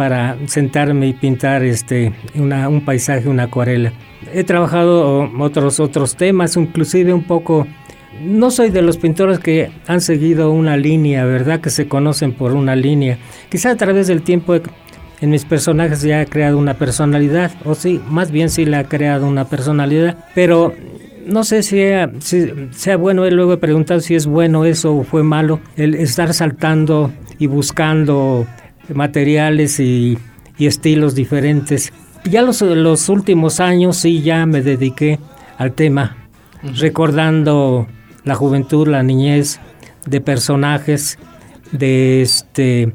para 0.00 0.34
sentarme 0.46 1.08
y 1.08 1.12
pintar 1.12 1.62
este 1.62 2.10
una- 2.34 2.70
un 2.70 2.80
paisaje, 2.86 3.28
una 3.28 3.42
acuarela. 3.42 3.92
He 4.32 4.44
trabajado 4.44 5.30
otros 5.38 5.78
otros 5.78 6.16
temas, 6.16 6.56
inclusive 6.56 7.12
un 7.12 7.24
poco. 7.24 7.66
No 8.24 8.50
soy 8.50 8.70
de 8.70 8.80
los 8.80 8.96
pintores 8.96 9.40
que 9.40 9.70
han 9.86 10.00
seguido 10.00 10.52
una 10.52 10.78
línea, 10.78 11.26
¿verdad? 11.26 11.60
Que 11.60 11.68
se 11.68 11.86
conocen 11.86 12.32
por 12.32 12.52
una 12.52 12.74
línea. 12.76 13.18
Quizá 13.50 13.72
a 13.72 13.76
través 13.76 14.06
del 14.06 14.22
tiempo 14.22 14.54
he- 14.54 14.62
en 15.20 15.28
mis 15.28 15.44
personajes 15.44 16.00
ya 16.00 16.22
he 16.22 16.26
creado 16.26 16.56
una 16.56 16.72
personalidad, 16.78 17.50
o 17.66 17.74
sí, 17.74 18.00
más 18.08 18.30
bien 18.30 18.48
sí 18.48 18.64
le 18.64 18.76
ha 18.78 18.84
creado 18.84 19.26
una 19.26 19.44
personalidad, 19.44 20.16
pero 20.34 20.72
no 21.26 21.44
sé 21.44 21.62
si, 21.62 21.76
sea- 21.76 22.10
si 22.20 22.50
sea 22.70 22.96
bueno, 22.96 23.26
eh, 23.26 23.30
luego 23.30 23.52
he 23.52 23.58
preguntado 23.58 24.00
si 24.00 24.14
es 24.14 24.24
bueno 24.26 24.64
eso 24.64 24.96
o 24.96 25.02
fue 25.04 25.22
malo, 25.22 25.60
el 25.76 25.94
estar 25.94 26.32
saltando 26.32 27.12
y 27.38 27.46
buscando 27.48 28.46
materiales 28.94 29.80
y, 29.80 30.18
y 30.58 30.66
estilos 30.66 31.14
diferentes. 31.14 31.92
Ya 32.24 32.42
los, 32.42 32.60
los 32.62 33.08
últimos 33.08 33.60
años 33.60 33.96
sí 33.96 34.22
ya 34.22 34.44
me 34.46 34.60
dediqué 34.62 35.18
al 35.58 35.72
tema, 35.72 36.16
recordando 36.78 37.86
la 38.24 38.34
juventud, 38.34 38.86
la 38.88 39.02
niñez, 39.02 39.60
de 40.06 40.20
personajes, 40.20 41.18
de, 41.72 42.22
este, 42.22 42.92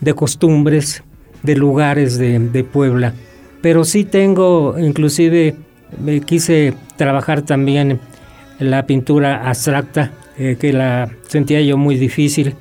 de 0.00 0.14
costumbres, 0.14 1.02
de 1.42 1.56
lugares 1.56 2.18
de, 2.18 2.38
de 2.38 2.64
Puebla. 2.64 3.14
Pero 3.62 3.84
sí 3.84 4.04
tengo, 4.04 4.76
inclusive, 4.78 5.56
me 6.02 6.20
quise 6.20 6.74
trabajar 6.96 7.42
también 7.42 8.00
la 8.58 8.86
pintura 8.86 9.48
abstracta, 9.48 10.12
eh, 10.38 10.56
que 10.60 10.72
la 10.72 11.10
sentía 11.28 11.60
yo 11.60 11.76
muy 11.76 11.96
difícil. 11.96 12.54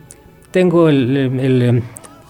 Tengo 0.51 0.89
el, 0.89 1.15
el- 1.17 1.61
el- 1.61 1.83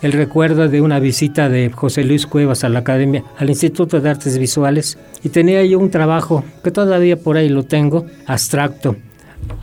el 0.06 0.12
recuerdo 0.12 0.68
de 0.68 0.82
una 0.82 1.00
visita 1.00 1.50
de 1.50 1.72
José 1.72 2.04
Luis 2.04 2.28
Cuevas 2.28 2.64
a 2.64 2.70
la 2.70 2.80
Academia, 2.80 3.24
al 3.40 3.50
Instituto 3.50 4.00
de 4.00 4.12
Artes 4.12 4.38
Visuales, 4.38 5.00
y 5.24 5.30
tenía 5.30 5.66
yo 5.66 5.80
un 5.80 5.90
trabajo 5.90 6.44
que 6.64 6.70
todavía 6.70 7.18
por 7.18 7.38
ahí 7.38 7.50
lo 7.50 7.64
tengo, 7.64 8.06
abstracto, 8.28 8.98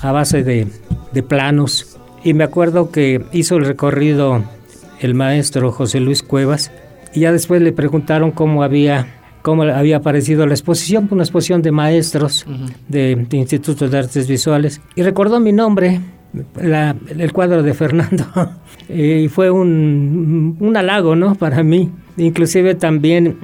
a 0.00 0.10
base 0.10 0.42
de, 0.42 0.66
de 1.12 1.22
planos. 1.22 1.96
Y 2.24 2.34
me 2.34 2.42
acuerdo 2.42 2.90
que 2.90 3.24
hizo 3.30 3.56
el 3.56 3.66
recorrido 3.66 4.42
el 4.98 5.14
maestro 5.14 5.70
José 5.70 6.00
Luis 6.00 6.24
Cuevas, 6.24 6.72
y 7.14 7.20
ya 7.20 7.30
después 7.30 7.62
le 7.62 7.70
preguntaron 7.70 8.32
cómo 8.32 8.64
había, 8.64 9.14
cómo 9.42 9.62
había 9.62 9.98
aparecido 9.98 10.44
la 10.48 10.54
exposición, 10.54 11.06
una 11.12 11.22
exposición 11.22 11.62
de 11.62 11.70
maestros 11.70 12.46
de, 12.88 13.14
de 13.28 13.36
Instituto 13.36 13.88
de 13.88 13.96
Artes 13.96 14.26
Visuales, 14.26 14.80
y 14.96 15.02
recordó 15.02 15.38
mi 15.38 15.52
nombre, 15.52 16.00
la- 16.60 16.96
el 17.08 17.32
cuadro 17.32 17.62
de 17.62 17.74
Fernando, 17.74 18.24
y 18.88 19.28
fue 19.28 19.50
un, 19.50 20.56
un 20.58 20.76
halago, 20.76 21.16
¿no? 21.16 21.34
Para 21.34 21.62
mí. 21.62 21.90
Inclusive 22.16 22.74
también 22.74 23.38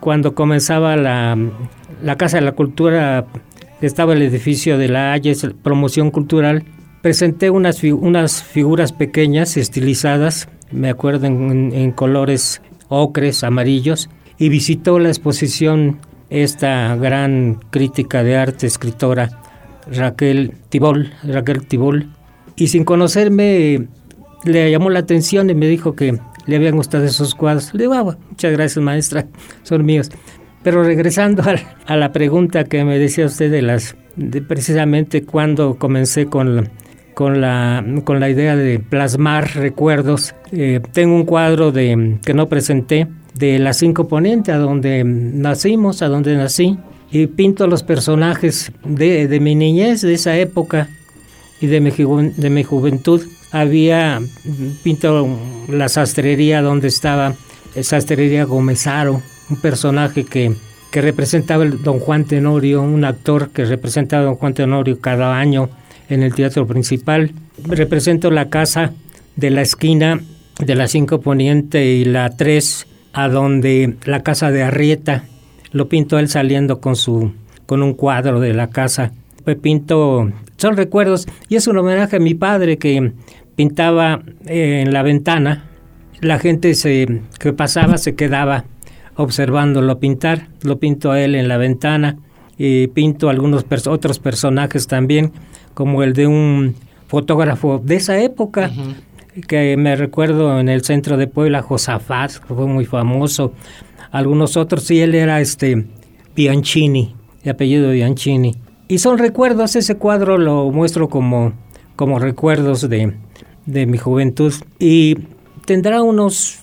cuando 0.00 0.34
comenzaba 0.34 0.96
la, 0.96 1.36
la 2.02 2.16
Casa 2.16 2.38
de 2.38 2.44
la 2.44 2.52
Cultura, 2.52 3.26
estaba 3.82 4.14
el 4.14 4.22
edificio 4.22 4.78
de 4.78 4.88
la 4.88 5.12
Hayes, 5.12 5.46
Promoción 5.62 6.10
Cultural, 6.10 6.64
presenté 7.02 7.50
unas, 7.50 7.82
unas 7.84 8.42
figuras 8.42 8.92
pequeñas, 8.92 9.56
estilizadas, 9.58 10.48
me 10.72 10.88
acuerdo 10.88 11.26
en 11.26 11.92
colores 11.92 12.62
ocres, 12.88 13.44
amarillos, 13.44 14.08
y 14.38 14.48
visitó 14.48 14.98
la 14.98 15.08
exposición 15.08 15.98
esta 16.30 16.96
gran 16.96 17.60
crítica 17.70 18.24
de 18.24 18.36
arte, 18.36 18.66
escritora, 18.66 19.28
Raquel 19.90 20.54
Tibol, 20.70 21.12
Raquel 21.22 21.66
Tibol, 21.66 22.08
y 22.56 22.68
sin 22.68 22.84
conocerme 22.84 23.88
le 24.44 24.70
llamó 24.70 24.90
la 24.90 25.00
atención 25.00 25.48
y 25.50 25.54
me 25.54 25.66
dijo 25.68 25.94
que 25.94 26.18
le 26.46 26.56
habían 26.56 26.76
gustado 26.76 27.04
esos 27.04 27.34
cuadros. 27.34 27.72
Le 27.74 27.82
digo, 27.84 27.94
"Ah, 27.94 28.16
muchas 28.30 28.52
gracias 28.52 28.82
maestra, 28.84 29.26
son 29.62 29.84
míos. 29.84 30.10
Pero 30.62 30.82
regresando 30.82 31.42
al- 31.48 31.62
a, 31.86 31.96
la 31.96 32.12
pregunta 32.12 32.64
que 32.64 32.84
me 32.84 32.98
decía 32.98 33.26
usted 33.26 33.50
de 33.50 33.62
las, 33.62 33.96
de 34.16 34.42
precisamente 34.42 35.24
cuando 35.24 35.76
comencé 35.78 36.26
con 36.26 36.56
la, 36.56 36.64
con 37.14 37.40
la, 37.40 37.84
con 38.04 38.20
la 38.20 38.28
idea 38.28 38.56
de 38.56 38.78
plasmar 38.78 39.54
recuerdos, 39.56 40.34
eh, 40.52 40.80
tengo 40.92 41.14
un 41.16 41.24
cuadro 41.24 41.72
de, 41.72 42.18
que 42.24 42.34
no 42.34 42.48
presenté 42.48 43.06
de 43.34 43.58
las 43.58 43.78
cinco 43.78 44.06
ponientes, 44.08 44.54
a 44.54 44.58
donde 44.58 45.02
nacimos, 45.04 46.02
a 46.02 46.08
donde 46.08 46.36
nací, 46.36 46.78
y 47.10 47.26
pinto 47.28 47.66
los 47.66 47.82
personajes 47.82 48.72
de, 48.84 49.26
de 49.28 49.40
mi 49.40 49.54
niñez, 49.54 50.02
de 50.02 50.14
esa 50.14 50.36
época, 50.36 50.88
y 51.64 51.66
de 51.66 51.80
mi, 51.80 51.90
juven- 51.90 52.34
de 52.36 52.50
mi 52.50 52.62
juventud. 52.62 53.22
Había 53.50 54.20
pinto 54.82 55.28
la 55.68 55.88
sastrería 55.88 56.60
donde 56.62 56.88
estaba 56.88 57.34
eh, 57.74 57.82
Sastrería 57.82 58.44
Gomezaro, 58.44 59.22
un 59.50 59.56
personaje 59.60 60.24
que, 60.24 60.52
que 60.90 61.00
representaba 61.00 61.64
el 61.64 61.82
Don 61.82 61.98
Juan 62.00 62.24
Tenorio, 62.24 62.82
un 62.82 63.04
actor 63.04 63.50
que 63.50 63.64
representaba 63.64 64.22
a 64.22 64.26
Don 64.26 64.34
Juan 64.36 64.54
Tenorio 64.54 65.00
cada 65.00 65.38
año 65.38 65.70
en 66.08 66.22
el 66.22 66.34
teatro 66.34 66.66
principal. 66.66 67.32
Represento 67.64 68.30
la 68.30 68.48
casa 68.50 68.92
de 69.36 69.50
la 69.50 69.62
esquina 69.62 70.20
de 70.58 70.74
la 70.74 70.86
5 70.88 71.20
Poniente 71.20 71.86
y 71.86 72.04
la 72.04 72.30
3, 72.30 72.86
a 73.12 73.28
donde 73.28 73.94
la 74.04 74.22
casa 74.22 74.50
de 74.50 74.62
Arrieta, 74.64 75.24
lo 75.72 75.88
pinto 75.88 76.18
él 76.18 76.28
saliendo 76.28 76.80
con 76.80 76.94
su 76.96 77.32
con 77.66 77.82
un 77.82 77.94
cuadro 77.94 78.40
de 78.40 78.52
la 78.52 78.68
casa. 78.70 79.12
Pues 79.44 79.56
pinto, 79.58 80.30
son 80.56 80.76
recuerdos, 80.76 81.26
y 81.48 81.56
es 81.56 81.66
un 81.66 81.76
homenaje 81.76 82.16
a 82.16 82.20
mi 82.20 82.34
padre 82.34 82.78
que 82.78 83.12
pintaba 83.56 84.22
eh, 84.46 84.82
en 84.86 84.92
la 84.92 85.02
ventana. 85.02 85.64
La 86.20 86.38
gente 86.38 86.74
se, 86.74 87.20
que 87.38 87.52
pasaba 87.52 87.98
se 87.98 88.14
quedaba 88.14 88.64
observándolo 89.16 89.98
pintar. 89.98 90.48
Lo 90.62 90.78
pinto 90.78 91.10
a 91.10 91.20
él 91.20 91.34
en 91.34 91.48
la 91.48 91.58
ventana 91.58 92.16
y 92.56 92.86
pinto 92.88 93.28
algunos 93.28 93.64
otros 93.86 94.18
personajes 94.18 94.86
también, 94.86 95.32
como 95.74 96.02
el 96.02 96.12
de 96.12 96.26
un 96.26 96.74
fotógrafo 97.08 97.80
de 97.84 97.96
esa 97.96 98.20
época, 98.20 98.70
que 99.48 99.76
me 99.76 99.96
recuerdo 99.96 100.58
en 100.60 100.68
el 100.68 100.82
centro 100.82 101.16
de 101.16 101.26
Puebla, 101.26 101.62
Josafat, 101.62 102.32
que 102.32 102.54
fue 102.54 102.66
muy 102.66 102.84
famoso. 102.84 103.52
Algunos 104.12 104.56
otros, 104.56 104.84
sí, 104.84 105.00
él 105.00 105.14
era 105.14 105.40
este 105.40 105.84
Bianchini, 106.36 107.14
de 107.42 107.50
apellido 107.50 107.90
Bianchini. 107.90 108.54
Y 108.88 108.98
son 108.98 109.18
recuerdos, 109.18 109.76
ese 109.76 109.96
cuadro 109.96 110.36
lo 110.38 110.70
muestro 110.70 111.08
como, 111.08 111.52
como 111.96 112.18
recuerdos 112.18 112.88
de, 112.88 113.14
de 113.66 113.86
mi 113.86 113.98
juventud. 113.98 114.52
Y 114.78 115.16
tendrá 115.64 116.02
unos 116.02 116.60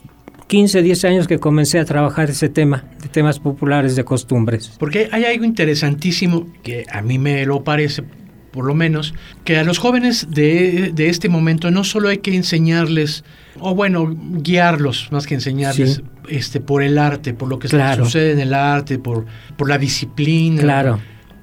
15, 0.47 0.81
10 0.83 1.05
años 1.05 1.27
que 1.27 1.39
comencé 1.39 1.79
a 1.79 1.85
trabajar 1.85 2.29
ese 2.29 2.49
tema, 2.49 2.83
temas 3.11 3.39
populares 3.39 3.95
de 3.95 4.03
costumbres. 4.03 4.73
Porque 4.79 5.09
hay 5.11 5.25
algo 5.25 5.45
interesantísimo 5.45 6.47
que 6.63 6.85
a 6.91 7.01
mí 7.01 7.17
me 7.17 7.45
lo 7.45 7.63
parece, 7.63 8.03
por 8.51 8.65
lo 8.65 8.75
menos, 8.75 9.15
que 9.43 9.57
a 9.57 9.63
los 9.63 9.79
jóvenes 9.79 10.27
de, 10.29 10.91
de 10.93 11.09
este 11.09 11.27
momento 11.29 11.71
no 11.71 11.83
solo 11.83 12.09
hay 12.09 12.19
que 12.19 12.35
enseñarles, 12.35 13.23
o 13.59 13.73
bueno, 13.73 14.13
guiarlos 14.43 15.07
más 15.11 15.25
que 15.25 15.33
enseñarles, 15.35 15.95
Sí. 15.95 16.01
este, 16.29 16.59
por 16.59 16.83
el 16.83 16.97
arte, 16.99 17.33
por 17.33 17.47
lo 17.49 17.57
que 17.59 17.67
Claro. 17.67 18.05
sucede 18.05 18.33
en 18.33 18.39
el 18.41 18.53
arte, 18.53 18.99
por, 18.99 19.25
por 19.57 19.67
la 19.69 19.77
disciplina. 19.79 20.61
Claro. 20.61 20.99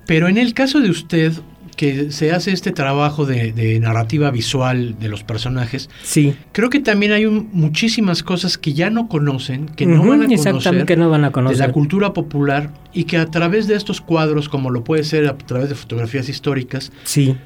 Pero 0.09 0.27
en 0.27 0.39
el 0.39 0.55
caso 0.55 0.81
de 0.81 0.89
usted, 0.89 1.35
que 1.77 2.11
se 2.13 2.33
hace 2.33 2.51
este 2.53 2.73
trabajo 2.73 3.27
de, 3.27 3.53
de 3.53 3.79
narrativa 3.79 4.31
visual 4.31 4.97
de 4.99 5.09
los 5.11 5.23
personajes, 5.23 5.91
Sí. 6.03 6.35
creo 6.53 6.71
que 6.71 6.81
también 6.81 7.13
hay 7.13 7.27
un- 7.27 7.51
muchísimas 7.53 8.23
cosas 8.23 8.57
que 8.57 8.73
ya 8.73 8.89
no 8.89 9.07
conocen, 9.07 9.67
que 9.67 9.85
no 9.85 9.99
van 10.01 10.23
a 10.23 10.25
conocer 10.25 10.33
Exactamente, 10.57 10.87
que 10.87 10.97
no 10.97 11.11
van 11.11 11.25
a 11.25 11.27
de 11.29 11.33
conocer. 11.35 11.59
la 11.59 11.71
cultura 11.73 12.15
popular 12.15 12.73
y 12.95 13.05
que 13.05 13.19
a 13.19 13.27
través 13.27 13.69
de 13.69 13.77
estos 13.77 14.01
cuadros, 14.01 14.49
como 14.49 14.71
lo 14.71 14.83
puede 14.83 15.05
ser 15.05 15.29
a 15.29 15.37
través 15.37 15.69
de 15.69 15.75
fotografías 15.75 16.31
históricas, 16.31 16.91
Sí, 17.05 17.37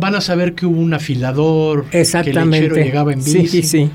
van 0.00 0.14
a 0.14 0.22
saber 0.22 0.54
que 0.54 0.64
hubo 0.64 0.80
un 0.80 0.94
afilador, 0.94 1.84
que 1.90 2.00
el 2.00 2.06
lechero 2.50 2.74
llegaba 2.76 3.12
en 3.12 3.20
Sí, 3.22 3.38
bici. 3.42 3.62
sí, 3.62 3.68
sí. 3.68 3.90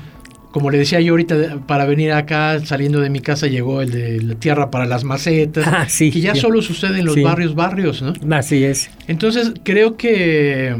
Como 0.54 0.70
le 0.70 0.78
decía 0.78 1.00
yo 1.00 1.14
ahorita, 1.14 1.62
para 1.66 1.84
venir 1.84 2.12
acá, 2.12 2.64
saliendo 2.64 3.00
de 3.00 3.10
mi 3.10 3.18
casa, 3.18 3.48
llegó 3.48 3.80
el 3.82 3.90
de 3.90 4.22
la 4.22 4.36
tierra 4.36 4.70
para 4.70 4.86
las 4.86 5.02
macetas, 5.02 5.66
Ah, 5.66 5.86
sí, 5.88 6.12
que 6.12 6.20
ya 6.20 6.36
solo 6.36 6.62
sucede 6.62 7.00
en 7.00 7.06
los 7.06 7.16
Sí. 7.16 7.22
barrios, 7.22 7.56
barrios, 7.56 8.02
¿no? 8.02 8.12
Así 8.36 8.62
es. 8.62 8.88
Entonces, 9.08 9.52
creo 9.64 9.96
que, 9.96 10.76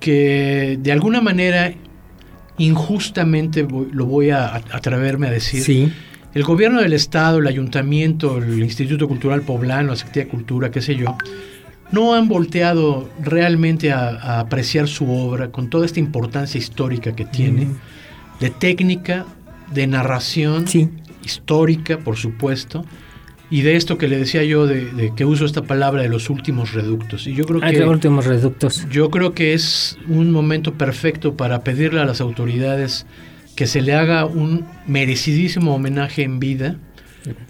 que 0.00 0.80
de 0.82 0.90
alguna 0.90 1.20
manera, 1.20 1.72
injustamente 2.58 3.62
voy- 3.62 3.88
lo 3.92 4.06
voy 4.06 4.30
a 4.30 4.46
a- 4.48 4.62
atreverme 4.72 5.28
a 5.28 5.30
decir, 5.30 5.62
Sí, 5.62 5.92
el 6.34 6.42
gobierno 6.42 6.80
del 6.80 6.92
estado, 6.92 7.38
el 7.38 7.46
ayuntamiento, 7.46 8.38
el 8.38 8.58
Instituto 8.62 9.06
Cultural 9.08 9.42
Poblano, 9.42 9.90
la 9.90 9.96
Secretaría 9.96 10.24
de 10.24 10.30
Cultura, 10.30 10.70
qué 10.70 10.80
sé 10.82 10.96
yo, 10.96 11.16
no 11.92 12.14
han 12.14 12.28
volteado 12.28 13.08
realmente 13.22 13.92
a, 13.92 14.08
a 14.08 14.40
apreciar 14.40 14.88
su 14.88 15.08
obra 15.10 15.50
con 15.50 15.70
toda 15.70 15.86
esta 15.86 16.00
importancia 16.00 16.58
histórica 16.58 17.14
que 17.14 17.24
tiene, 17.24 17.66
Mm. 17.66 17.76
De 18.40 18.50
técnica, 18.50 19.26
de 19.72 19.86
narración 19.86 20.66
sí, 20.68 20.88
histórica, 21.24 21.98
por 21.98 22.16
supuesto, 22.16 22.84
y 23.50 23.62
de 23.62 23.76
esto 23.76 23.96
que 23.98 24.08
le 24.08 24.18
decía 24.18 24.44
yo, 24.44 24.66
de, 24.66 24.86
de 24.92 25.14
que 25.14 25.24
uso 25.24 25.44
esta 25.44 25.62
palabra 25.62 26.02
de 26.02 26.08
los 26.08 26.28
últimos 26.30 26.72
reductos. 26.74 27.26
Y 27.26 27.34
yo 27.34 27.46
creo 27.46 27.62
Hay 27.62 27.74
que 27.74 27.84
últimos 27.84 28.26
reductos. 28.26 28.86
yo 28.90 29.10
creo 29.10 29.32
que 29.32 29.54
es 29.54 29.98
un 30.08 30.30
momento 30.30 30.74
perfecto 30.74 31.34
para 31.36 31.60
pedirle 31.64 32.00
a 32.00 32.04
las 32.04 32.20
autoridades 32.20 33.06
que 33.56 33.66
se 33.66 33.80
le 33.82 33.94
haga 33.94 34.24
un 34.26 34.66
merecidísimo 34.86 35.74
homenaje 35.74 36.22
en 36.22 36.38
vida 36.38 36.76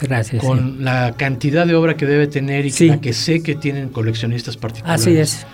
Gracias. 0.00 0.40
sí. 0.40 0.46
con 0.48 0.82
la 0.84 1.14
cantidad 1.16 1.66
de 1.66 1.74
obra 1.74 1.96
que 1.96 2.06
debe 2.06 2.26
tener 2.28 2.64
y 2.64 2.70
Sí. 2.70 2.88
la 2.88 3.00
que 3.00 3.12
sé 3.12 3.42
que 3.42 3.54
tienen 3.56 3.88
coleccionistas 3.90 4.56
particulares. 4.56 5.02
Así 5.02 5.16
es. 5.16 5.46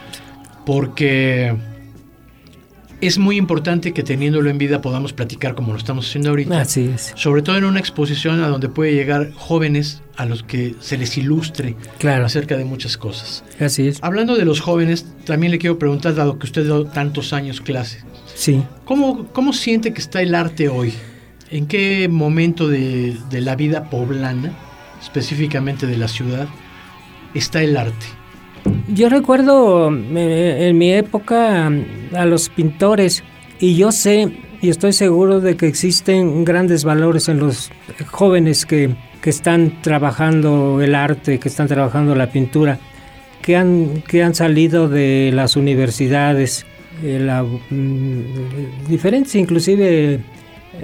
Porque 0.64 1.54
es 3.06 3.18
muy 3.18 3.36
importante 3.36 3.92
que 3.92 4.02
teniéndolo 4.02 4.50
en 4.50 4.58
vida 4.58 4.80
podamos 4.80 5.12
platicar 5.12 5.54
como 5.54 5.72
lo 5.72 5.78
estamos 5.78 6.08
haciendo 6.08 6.30
ahorita. 6.30 6.60
Así 6.60 6.90
es. 6.94 7.12
Sobre 7.16 7.42
todo 7.42 7.56
en 7.56 7.64
una 7.64 7.80
exposición 7.80 8.42
a 8.42 8.48
donde 8.48 8.68
puede 8.68 8.92
llegar 8.94 9.32
jóvenes 9.34 10.02
a 10.16 10.24
los 10.26 10.42
que 10.42 10.74
se 10.80 10.96
les 10.96 11.16
ilustre 11.18 11.76
Claro. 11.98 12.24
acerca 12.26 12.56
de 12.56 12.64
muchas 12.64 12.96
cosas. 12.96 13.44
Así 13.60 13.88
es. 13.88 13.98
Hablando 14.02 14.36
de 14.36 14.44
los 14.44 14.60
jóvenes, 14.60 15.06
también 15.24 15.50
le 15.52 15.58
quiero 15.58 15.78
preguntar, 15.78 16.14
dado 16.14 16.38
que 16.38 16.46
usted 16.46 16.64
dio 16.64 16.84
tantos 16.84 17.32
años 17.32 17.60
clase, 17.60 18.00
Sí. 18.34 18.62
¿cómo, 18.84 19.26
cómo 19.32 19.52
siente 19.52 19.92
que 19.92 20.00
está 20.00 20.20
el 20.22 20.34
arte 20.34 20.68
hoy? 20.68 20.92
¿En 21.50 21.66
qué 21.66 22.08
momento 22.08 22.68
de, 22.68 23.16
de 23.30 23.40
la 23.40 23.54
vida 23.54 23.90
poblana, 23.90 24.52
específicamente 25.00 25.86
de 25.86 25.96
la 25.96 26.08
ciudad, 26.08 26.48
está 27.34 27.62
el 27.62 27.76
arte? 27.76 28.06
Yo 28.88 29.08
recuerdo 29.08 29.90
eh, 29.92 30.68
en 30.68 30.78
mi 30.78 30.92
época 30.92 31.70
a 32.14 32.24
los 32.24 32.48
pintores 32.48 33.24
y 33.58 33.76
yo 33.76 33.92
sé 33.92 34.30
y 34.60 34.70
estoy 34.70 34.92
seguro 34.92 35.40
de 35.40 35.56
que 35.56 35.66
existen 35.66 36.44
grandes 36.44 36.84
valores 36.84 37.28
en 37.28 37.38
los 37.38 37.70
jóvenes 38.06 38.64
que, 38.64 38.94
que 39.20 39.30
están 39.30 39.82
trabajando 39.82 40.80
el 40.80 40.94
arte, 40.94 41.38
que 41.38 41.48
están 41.48 41.66
trabajando 41.66 42.14
la 42.14 42.30
pintura, 42.30 42.78
que 43.42 43.56
han, 43.56 44.02
que 44.02 44.22
han 44.22 44.34
salido 44.34 44.88
de 44.88 45.32
las 45.34 45.56
universidades, 45.56 46.64
eh, 47.02 47.18
la, 47.20 47.42
mm, 47.42 48.88
diferentes 48.88 49.34
inclusive 49.34 50.20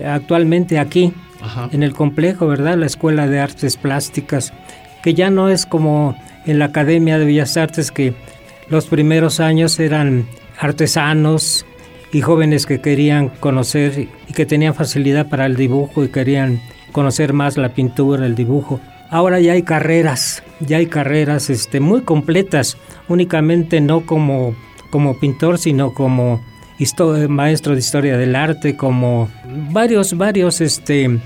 actualmente 0.05 0.79
aquí 0.79 1.13
Ajá. 1.41 1.69
en 1.73 1.83
el 1.83 1.93
complejo, 1.93 2.47
¿verdad? 2.47 2.77
La 2.77 2.87
Escuela 2.87 3.27
de 3.27 3.41
Artes 3.41 3.77
Plásticas, 3.77 4.53
que 5.03 5.15
ya 5.15 5.31
no 5.31 5.49
es 5.49 5.67
como 5.67 6.17
en 6.47 6.59
la 6.59 6.67
Academia 6.67 7.19
de 7.19 7.25
Bellas 7.25 7.57
Artes 7.57 7.91
que 7.91 8.15
los 8.69 8.87
primeros 8.87 9.41
años 9.41 9.79
eran 9.81 10.27
artesanos 10.59 11.67
y 12.13 12.21
jóvenes 12.21 12.67
que 12.67 12.81
querían 12.81 13.29
conocer 13.29 14.09
y 14.29 14.33
que 14.33 14.47
tenían 14.47 14.75
facilidad 14.75 15.29
para 15.29 15.47
el 15.47 15.57
dibujo 15.57 16.05
y 16.05 16.09
querían 16.09 16.61
conocer 16.93 17.33
más 17.33 17.57
la 17.57 17.71
pintura, 17.71 18.27
el 18.27 18.35
dibujo. 18.35 18.81
Ahora 19.11 19.41
ya 19.41 19.53
hay 19.53 19.63
carreras, 19.63 20.43
ya 20.61 20.77
hay 20.77 20.87
carreras 20.87 21.51
este, 21.51 21.81
muy 21.81 22.03
completas, 22.03 22.77
únicamente 23.09 23.81
no 23.81 24.07
como, 24.07 24.55
como 24.91 25.19
pintor, 25.19 25.59
sino 25.59 25.95
como 25.95 26.41
maestro 27.29 27.75
de 27.75 27.79
historia 27.79 28.17
del 28.17 28.37
arte, 28.37 28.77
como 28.77 29.29
varios, 29.73 30.17
varios, 30.17 30.61
este, 30.61 31.19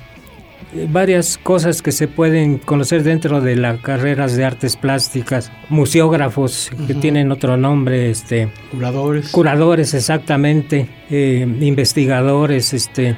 varias 0.88 1.38
cosas 1.38 1.82
que 1.82 1.92
se 1.92 2.08
pueden 2.08 2.58
conocer 2.58 3.02
dentro 3.02 3.40
de 3.40 3.56
las 3.56 3.80
carreras 3.80 4.34
de 4.36 4.44
artes 4.44 4.76
plásticas, 4.76 5.52
museógrafos 5.68 6.70
que 6.86 6.94
tienen 6.94 7.30
otro 7.30 7.56
nombre, 7.56 8.10
este, 8.10 8.48
Curadores. 8.72 9.30
curadores 9.30 9.94
exactamente, 9.94 10.88
eh, 11.10 11.46
investigadores, 11.60 12.72
este, 12.74 13.16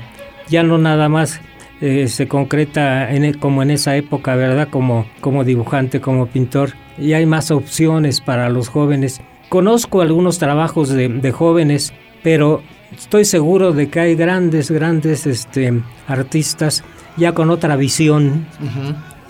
ya 0.48 0.62
no 0.62 0.76
nada 0.78 1.08
más 1.08 1.40
eh, 1.80 2.08
se 2.08 2.28
concreta 2.28 3.10
en, 3.12 3.24
e- 3.24 3.34
como 3.34 3.62
en 3.62 3.70
esa 3.70 3.96
época, 3.96 4.34
¿verdad? 4.36 4.68
Como, 4.70 5.06
como 5.20 5.44
dibujante, 5.44 6.00
como 6.00 6.26
pintor, 6.26 6.70
y 6.98 7.12
hay 7.14 7.26
más 7.26 7.50
opciones 7.50 8.20
para 8.20 8.48
los 8.48 8.68
jóvenes. 8.68 9.20
Conozco 9.48 10.00
algunos 10.02 10.38
trabajos 10.38 10.88
de, 10.88 11.08
de 11.08 11.32
jóvenes, 11.32 11.92
pero 12.22 12.62
estoy 12.96 13.24
seguro 13.24 13.72
de 13.72 13.88
que 13.88 14.00
hay 14.00 14.14
grandes, 14.14 14.70
grandes 14.70 15.26
este, 15.26 15.80
artistas 16.08 16.82
ya 17.16 17.32
con 17.32 17.50
otra 17.50 17.76
visión 17.76 18.46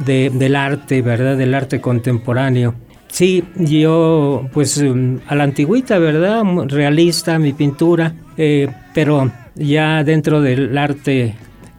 de- 0.04 0.30
del 0.30 0.56
arte, 0.56 1.02
¿verdad? 1.02 1.36
Del 1.36 1.54
arte 1.54 1.80
contemporáneo. 1.80 2.74
Sí, 3.08 3.44
yo 3.56 4.46
pues 4.52 4.82
mm, 4.82 5.16
a 5.28 5.34
la 5.36 5.44
antigüita, 5.44 5.98
¿verdad? 5.98 6.42
Realista, 6.68 7.38
mi 7.38 7.52
pintura, 7.52 8.12
eh, 8.36 8.68
pero 8.94 9.30
ya 9.54 10.04
dentro 10.04 10.42
del 10.42 10.76
arte 10.76 11.34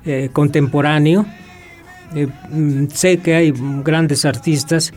eh, 0.06 0.30
contemporáneo, 0.34 1.26
eh, 2.16 2.28
mm, 2.50 2.88
sé 2.88 3.18
que 3.18 3.36
hay 3.36 3.54
grandes 3.84 4.26
artistas 4.26 4.94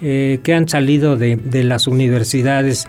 que 0.00 0.54
han 0.54 0.68
salido 0.68 1.16
de, 1.16 1.36
de 1.36 1.64
las 1.64 1.86
universidades, 1.86 2.86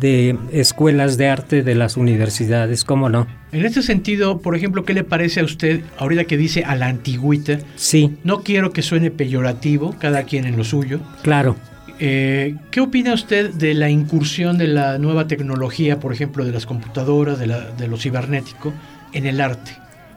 de 0.00 0.36
escuelas 0.52 1.16
de 1.18 1.28
arte 1.28 1.62
de 1.62 1.74
las 1.74 1.96
universidades, 1.96 2.84
¿cómo 2.84 3.08
no? 3.08 3.26
En 3.52 3.64
este 3.64 3.82
sentido, 3.82 4.38
por 4.40 4.56
ejemplo, 4.56 4.84
¿qué 4.84 4.94
le 4.94 5.04
parece 5.04 5.40
a 5.40 5.44
usted 5.44 5.82
ahorita 5.98 6.24
que 6.24 6.36
dice 6.36 6.64
a 6.64 6.74
la 6.76 6.86
antigüita? 6.86 7.58
Sí, 7.76 8.16
No 8.24 8.42
quiero 8.42 8.72
que 8.72 8.82
suene 8.82 9.10
peyorativo, 9.10 9.94
cada 9.98 10.22
quien 10.24 10.44
en 10.46 10.56
lo 10.56 10.64
suyo. 10.64 11.00
claro. 11.22 11.56
Eh, 12.02 12.54
¿Qué 12.70 12.80
opina 12.80 13.12
usted 13.12 13.50
de 13.52 13.74
la 13.74 13.90
incursión 13.90 14.56
de 14.56 14.68
la 14.68 14.96
nueva 14.96 15.26
tecnología, 15.28 16.00
por 16.00 16.14
ejemplo, 16.14 16.46
de 16.46 16.50
las 16.52 16.64
computadoras, 16.64 17.38
de, 17.38 17.46
la- 17.46 17.70
de 17.72 17.88
lo 17.88 17.98
cibernético, 17.98 18.72
en 19.12 19.26
el 19.26 19.38
arte? 19.38 19.72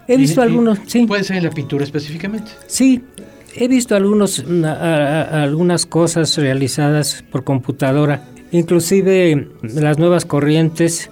He 0.07 0.15
visto 0.15 0.39
Y- 0.39 0.43
y 0.45 0.47
algunos, 0.47 0.79
sí. 0.85 1.05
Puede 1.05 1.25
ser 1.25 1.35
en 1.37 1.43
la 1.43 1.49
pintura 1.49 1.83
específicamente. 1.83 2.51
Sí, 2.67 3.03
he 3.53 3.67
visto 3.67 3.97
algunos, 3.97 4.45
a- 4.63 4.69
a- 4.71 5.43
algunas 5.43 5.85
cosas 5.85 6.37
realizadas 6.37 7.21
por 7.29 7.43
computadora, 7.43 8.21
inclusive 8.53 9.49
las 9.61 9.99
nuevas 9.99 10.25
corrientes. 10.25 11.11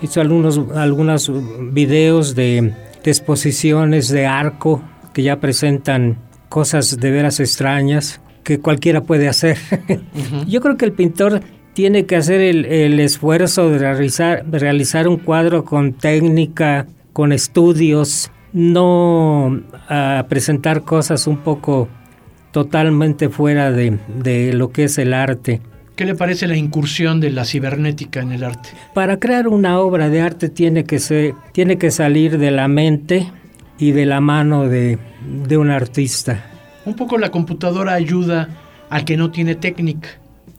Visto 0.00 0.20
algunos, 0.20 0.60
algunos 0.74 1.30
videos 1.72 2.34
de, 2.34 2.74
de 3.04 3.10
exposiciones 3.10 4.08
de 4.08 4.26
arco 4.26 4.82
que 5.12 5.22
ya 5.22 5.38
presentan 5.38 6.18
cosas 6.48 6.98
de 6.98 7.10
veras 7.12 7.38
extrañas 7.38 8.20
que 8.42 8.58
cualquiera 8.58 9.02
puede 9.02 9.28
hacer. 9.28 9.58
Yo 10.48 10.60
creo 10.60 10.76
que 10.76 10.84
el 10.84 10.92
pintor 10.92 11.40
tiene 11.74 12.06
que 12.06 12.16
hacer 12.16 12.40
el, 12.40 12.64
el 12.64 12.98
esfuerzo 12.98 13.70
de 13.70 13.78
realizar, 13.78 14.44
de 14.44 14.58
realizar 14.58 15.06
un 15.06 15.18
cuadro 15.18 15.64
con 15.64 15.92
técnica, 15.92 16.86
con 17.12 17.32
estudios, 17.32 18.30
no 18.52 19.62
a 19.88 20.26
presentar 20.28 20.82
cosas 20.82 21.26
un 21.26 21.38
poco 21.38 21.88
totalmente 22.50 23.28
fuera 23.28 23.70
de, 23.70 23.98
de 24.22 24.52
lo 24.52 24.70
que 24.70 24.84
es 24.84 24.98
el 24.98 25.14
arte. 25.14 25.60
¿Qué 25.96 26.06
le 26.06 26.14
parece 26.14 26.46
la 26.46 26.56
incursión 26.56 27.20
de 27.20 27.30
la 27.30 27.44
cibernética 27.44 28.20
en 28.20 28.32
el 28.32 28.44
arte? 28.44 28.70
Para 28.94 29.18
crear 29.18 29.46
una 29.46 29.78
obra 29.78 30.08
de 30.08 30.22
arte 30.22 30.48
tiene 30.48 30.84
que, 30.84 30.98
ser, 30.98 31.34
tiene 31.52 31.76
que 31.76 31.90
salir 31.90 32.38
de 32.38 32.50
la 32.50 32.66
mente 32.66 33.30
y 33.78 33.92
de 33.92 34.06
la 34.06 34.20
mano 34.20 34.68
de, 34.68 34.98
de 35.46 35.56
un 35.58 35.70
artista. 35.70 36.44
un 36.86 36.94
poco 36.94 37.18
la 37.18 37.30
computadora 37.30 37.92
ayuda 37.92 38.48
al 38.88 39.04
que 39.04 39.16
no 39.16 39.30
tiene 39.30 39.54
técnica. 39.54 40.08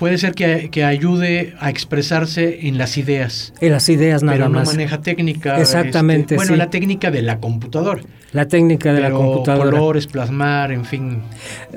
Puede 0.04 0.18
ser 0.18 0.34
que, 0.36 0.84
ayude 0.84 1.54
a 1.62 1.70
expresarse 1.70 2.68
en 2.68 2.78
las 2.78 2.98
ideas. 2.98 3.54
En 3.62 3.72
las 3.72 3.88
ideas 3.88 4.22
nada 4.22 4.36
pero 4.36 4.50
no 4.50 4.62
maneja 4.62 5.00
técnica. 5.00 5.58
Exactamente. 5.58 6.36
Este, 6.36 6.46
bueno, 6.46 6.58
la 6.58 6.70
técnica 6.70 7.10
de 7.10 7.22
la 7.22 7.40
computadora. 7.40 8.02
La 8.34 8.46
técnica 8.46 8.92
de 8.92 9.00
la 9.00 9.12
computadora. 9.12 9.72
colores, 9.72 10.08
plasmar, 10.08 10.74
en 10.74 10.84
fin. 10.84 11.22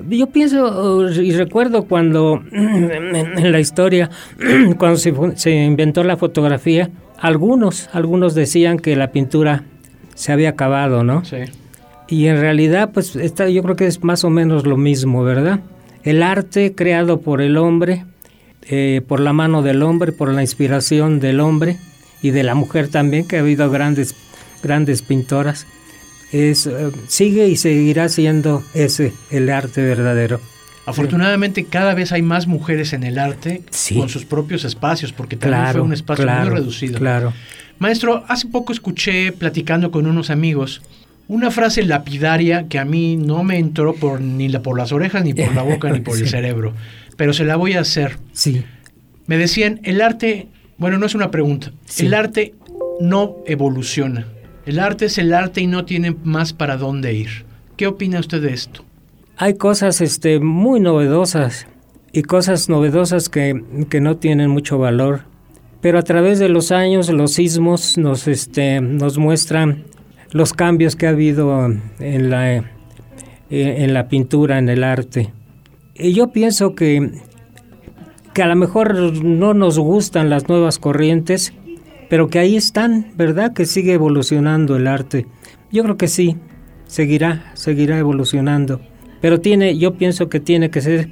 Yo 0.08 0.26
pienso 0.26 1.08
y 1.08 1.30
recuerdo 1.36 1.84
cuando 1.84 2.42
en 2.50 3.52
la 3.52 3.60
historia, 3.60 4.10
cuando 4.76 4.98
se, 4.98 5.14
se 5.36 5.52
inventó 5.52 6.02
la 6.02 6.16
fotografía, 6.16 6.90
algunos, 7.20 7.88
algunos 7.92 8.34
decían 8.34 8.80
que 8.80 8.96
la 8.96 9.12
pintura 9.12 9.62
se 10.16 10.32
había 10.32 10.48
acabado, 10.48 11.04
¿no? 11.04 11.24
Sí. 11.24 11.44
Y 12.08 12.26
en 12.26 12.40
realidad, 12.40 12.90
pues 12.92 13.14
está, 13.14 13.48
yo 13.48 13.62
creo 13.62 13.76
que 13.76 13.86
es 13.86 14.02
más 14.02 14.24
o 14.24 14.30
menos 14.30 14.66
lo 14.66 14.76
mismo, 14.76 15.22
¿verdad? 15.22 15.60
El 16.02 16.24
arte 16.24 16.74
creado 16.74 17.20
por 17.20 17.40
el 17.40 17.56
hombre, 17.56 18.04
eh, 18.68 19.02
por 19.06 19.20
la 19.20 19.32
mano 19.32 19.62
del 19.62 19.82
hombre, 19.82 20.12
por 20.12 20.32
la 20.32 20.42
inspiración 20.42 21.20
del 21.20 21.40
hombre 21.40 21.76
y 22.22 22.30
de 22.30 22.42
la 22.42 22.54
mujer 22.54 22.88
también, 22.88 23.26
que 23.26 23.36
ha 23.36 23.40
habido 23.40 23.70
grandes, 23.70 24.14
grandes 24.62 25.02
pintoras, 25.02 25.66
es, 26.32 26.66
eh, 26.66 26.90
sigue 27.06 27.48
y 27.48 27.56
seguirá 27.56 28.08
siendo 28.08 28.62
ese 28.74 29.12
el 29.30 29.50
arte 29.50 29.82
verdadero. 29.82 30.40
Afortunadamente 30.86 31.64
cada 31.64 31.94
vez 31.94 32.12
hay 32.12 32.22
más 32.22 32.46
mujeres 32.46 32.92
en 32.92 33.02
el 33.02 33.18
arte 33.18 33.62
con 33.96 34.08
sus 34.08 34.24
propios 34.24 34.64
espacios, 34.64 35.12
porque 35.12 35.36
también 35.36 35.72
fue 35.72 35.80
un 35.80 35.92
espacio 35.92 36.26
muy 36.26 36.48
reducido. 36.48 36.98
Claro. 36.98 37.32
Maestro, 37.78 38.24
hace 38.28 38.46
poco 38.46 38.72
escuché 38.72 39.32
platicando 39.32 39.90
con 39.90 40.06
unos 40.06 40.30
amigos 40.30 40.80
una 41.28 41.50
frase 41.50 41.82
lapidaria 41.82 42.68
que 42.68 42.78
a 42.78 42.84
mí 42.84 43.16
no 43.16 43.42
me 43.42 43.58
entró 43.58 43.94
por 43.94 44.20
ni 44.20 44.48
la, 44.48 44.62
por 44.62 44.78
las 44.78 44.92
orejas, 44.92 45.24
ni 45.24 45.34
por 45.34 45.52
la 45.54 45.62
boca, 45.62 45.90
ni 45.90 46.00
por 46.00 46.16
el 46.16 46.28
cerebro, 46.28 46.72
pero 47.16 47.32
se 47.32 47.44
la 47.44 47.56
voy 47.56 47.74
a 47.74 47.80
hacer. 47.80 48.18
Sí. 48.32 48.64
Me 49.26 49.38
decían, 49.38 49.80
el 49.82 50.00
arte, 50.00 50.48
bueno, 50.78 50.98
no 50.98 51.06
es 51.06 51.14
una 51.14 51.30
pregunta, 51.30 51.72
el 51.98 52.14
arte 52.14 52.54
no 53.00 53.36
evoluciona. 53.46 54.26
El 54.64 54.80
arte 54.80 55.06
es 55.06 55.18
el 55.18 55.32
arte 55.32 55.60
y 55.60 55.66
no 55.66 55.84
tiene 55.84 56.16
más 56.24 56.52
para 56.52 56.76
dónde 56.76 57.14
ir. 57.14 57.44
¿Qué 57.76 57.86
opina 57.86 58.18
usted 58.18 58.42
de 58.42 58.52
esto? 58.52 58.84
Hay 59.36 59.54
cosas 59.54 60.00
este, 60.00 60.40
muy 60.40 60.80
novedosas 60.80 61.66
y 62.12 62.22
cosas 62.22 62.68
novedosas 62.68 63.28
que, 63.28 63.62
que 63.88 64.00
no 64.00 64.16
tienen 64.16 64.50
mucho 64.50 64.78
valor, 64.78 65.22
pero 65.80 65.98
a 65.98 66.02
través 66.02 66.38
de 66.38 66.48
los 66.48 66.72
años 66.72 67.10
los 67.10 67.34
sismos 67.34 67.98
nos, 67.98 68.26
este, 68.26 68.80
nos 68.80 69.18
muestran 69.18 69.84
los 70.32 70.52
cambios 70.52 70.96
que 70.96 71.06
ha 71.06 71.10
habido 71.10 71.66
en 71.98 72.30
la, 72.30 72.56
eh, 72.56 72.64
en 73.50 73.94
la 73.94 74.08
pintura, 74.08 74.58
en 74.58 74.68
el 74.68 74.82
arte. 74.82 75.30
Y 75.98 76.12
yo 76.12 76.28
pienso 76.28 76.74
que, 76.74 77.10
que 78.34 78.42
a 78.42 78.46
lo 78.46 78.56
mejor 78.56 78.94
no 79.24 79.54
nos 79.54 79.78
gustan 79.78 80.30
las 80.30 80.48
nuevas 80.48 80.78
corrientes, 80.78 81.52
pero 82.08 82.28
que 82.28 82.38
ahí 82.38 82.56
están, 82.56 83.12
¿verdad? 83.16 83.52
Que 83.52 83.66
sigue 83.66 83.94
evolucionando 83.94 84.76
el 84.76 84.86
arte. 84.86 85.26
Yo 85.72 85.82
creo 85.82 85.96
que 85.96 86.08
sí, 86.08 86.36
seguirá, 86.86 87.50
seguirá 87.54 87.98
evolucionando. 87.98 88.80
Pero 89.20 89.40
tiene, 89.40 89.78
yo 89.78 89.94
pienso 89.94 90.28
que 90.28 90.40
tiene 90.40 90.70
que 90.70 90.80
ser 90.80 91.08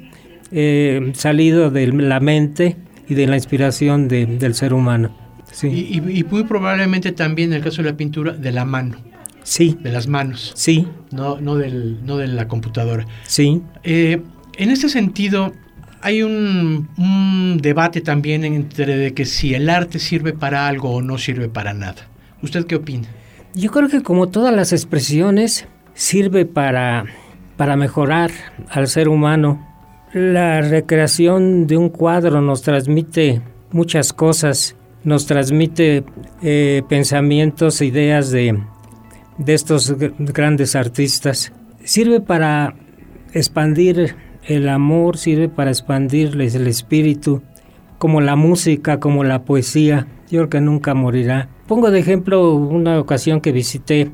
eh, 0.51 1.11
salido 1.15 1.71
de 1.71 1.87
la 1.87 2.19
mente 2.19 2.77
y 3.07 3.15
de 3.15 3.27
la 3.27 3.35
inspiración 3.35 4.07
del 4.07 4.53
ser 4.53 4.73
humano. 4.73 5.15
Y, 5.63 6.01
muy 6.29 6.43
probablemente 6.43 7.11
también 7.11 7.51
en 7.51 7.57
el 7.57 7.63
caso 7.63 7.81
de 7.81 7.91
la 7.91 7.97
pintura, 7.97 8.33
de 8.33 8.51
la 8.51 8.65
mano. 8.65 8.97
Sí. 9.43 9.77
De 9.81 9.91
las 9.91 10.07
manos. 10.07 10.51
Sí. 10.55 10.87
No, 11.11 11.39
no, 11.39 11.55
del, 11.55 12.03
no 12.05 12.17
de 12.17 12.27
la 12.27 12.47
computadora. 12.47 13.05
Sí. 13.25 13.61
Eh, 13.83 14.21
en 14.57 14.71
este 14.71 14.89
sentido, 14.89 15.53
hay 16.01 16.23
un, 16.23 17.59
debate 17.61 18.01
también 18.01 18.43
entre 18.43 18.95
de 18.97 19.13
que 19.13 19.25
si 19.25 19.53
el 19.53 19.69
arte 19.69 19.99
sirve 19.99 20.33
para 20.33 20.67
algo 20.67 20.91
o 20.91 21.01
no 21.01 21.17
sirve 21.17 21.49
para 21.49 21.73
nada. 21.73 22.07
¿Usted 22.41 22.65
qué 22.65 22.75
opina? 22.75 23.07
Yo 23.53 23.71
creo 23.71 23.89
que 23.89 24.01
como 24.01 24.27
todas 24.27 24.53
las 24.53 24.73
expresiones, 24.73 25.67
sirve 25.93 26.45
para, 26.45 27.05
para 27.57 27.75
mejorar 27.75 28.31
al 28.69 28.87
ser 28.87 29.09
humano. 29.09 29.65
La 30.13 30.61
recreación 30.61 31.67
de 31.67 31.77
un 31.77 31.89
cuadro 31.89 32.41
nos 32.41 32.61
transmite 32.61 33.41
muchas 33.71 34.13
cosas 34.13 34.75
nos 35.05 35.27
transmite 35.27 36.03
eh, 36.41 36.81
pensamientos, 36.89 37.81
ideas 37.81 38.31
de, 38.31 38.59
de 39.37 39.53
estos 39.53 39.95
grandes 40.17 40.75
artistas. 40.75 41.53
Sirve 41.83 42.19
para 42.19 42.75
expandir 43.31 44.15
el 44.47 44.69
amor, 44.69 45.17
sirve 45.17 45.49
para 45.49 45.71
expandirles 45.71 46.55
el 46.55 46.67
espíritu, 46.67 47.41
como 47.97 48.21
la 48.21 48.35
música, 48.35 48.99
como 48.99 49.23
la 49.23 49.43
poesía. 49.43 50.07
Yo 50.29 50.39
creo 50.39 50.49
que 50.49 50.61
nunca 50.61 50.93
morirá. 50.93 51.49
Pongo 51.67 51.91
de 51.91 51.99
ejemplo 51.99 52.53
una 52.53 52.99
ocasión 52.99 53.41
que 53.41 53.51
visité 53.51 54.11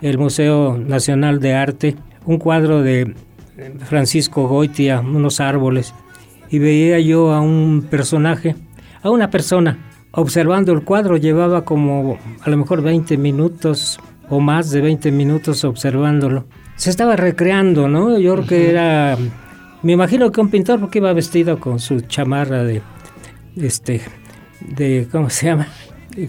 el 0.00 0.18
Museo 0.18 0.78
Nacional 0.78 1.40
de 1.40 1.54
Arte, 1.54 1.96
un 2.26 2.38
cuadro 2.38 2.82
de 2.82 3.14
Francisco 3.80 4.48
Goitia, 4.48 5.00
unos 5.00 5.40
árboles, 5.40 5.94
y 6.50 6.58
veía 6.58 6.98
yo 7.00 7.32
a 7.32 7.40
un 7.40 7.86
personaje, 7.88 8.56
a 9.02 9.10
una 9.10 9.30
persona 9.30 9.78
observando 10.12 10.72
el 10.72 10.82
cuadro, 10.82 11.16
llevaba 11.16 11.64
como 11.64 12.18
a 12.42 12.50
lo 12.50 12.56
mejor 12.56 12.82
20 12.82 13.16
minutos 13.16 13.98
o 14.28 14.40
más 14.40 14.70
de 14.70 14.80
20 14.80 15.10
minutos 15.10 15.64
observándolo. 15.64 16.46
Se 16.76 16.90
estaba 16.90 17.16
recreando, 17.16 17.88
¿no? 17.88 18.18
Yo 18.18 18.34
creo 18.34 18.46
que 18.46 18.70
era, 18.70 19.16
me 19.82 19.92
imagino 19.92 20.30
que 20.30 20.40
un 20.40 20.50
pintor 20.50 20.80
porque 20.80 20.98
iba 20.98 21.12
vestido 21.12 21.58
con 21.58 21.78
su 21.80 22.00
chamarra 22.02 22.64
de, 22.64 22.82
este, 23.56 24.00
de, 24.60 25.08
¿cómo 25.10 25.30
se 25.30 25.46
llama? 25.46 25.68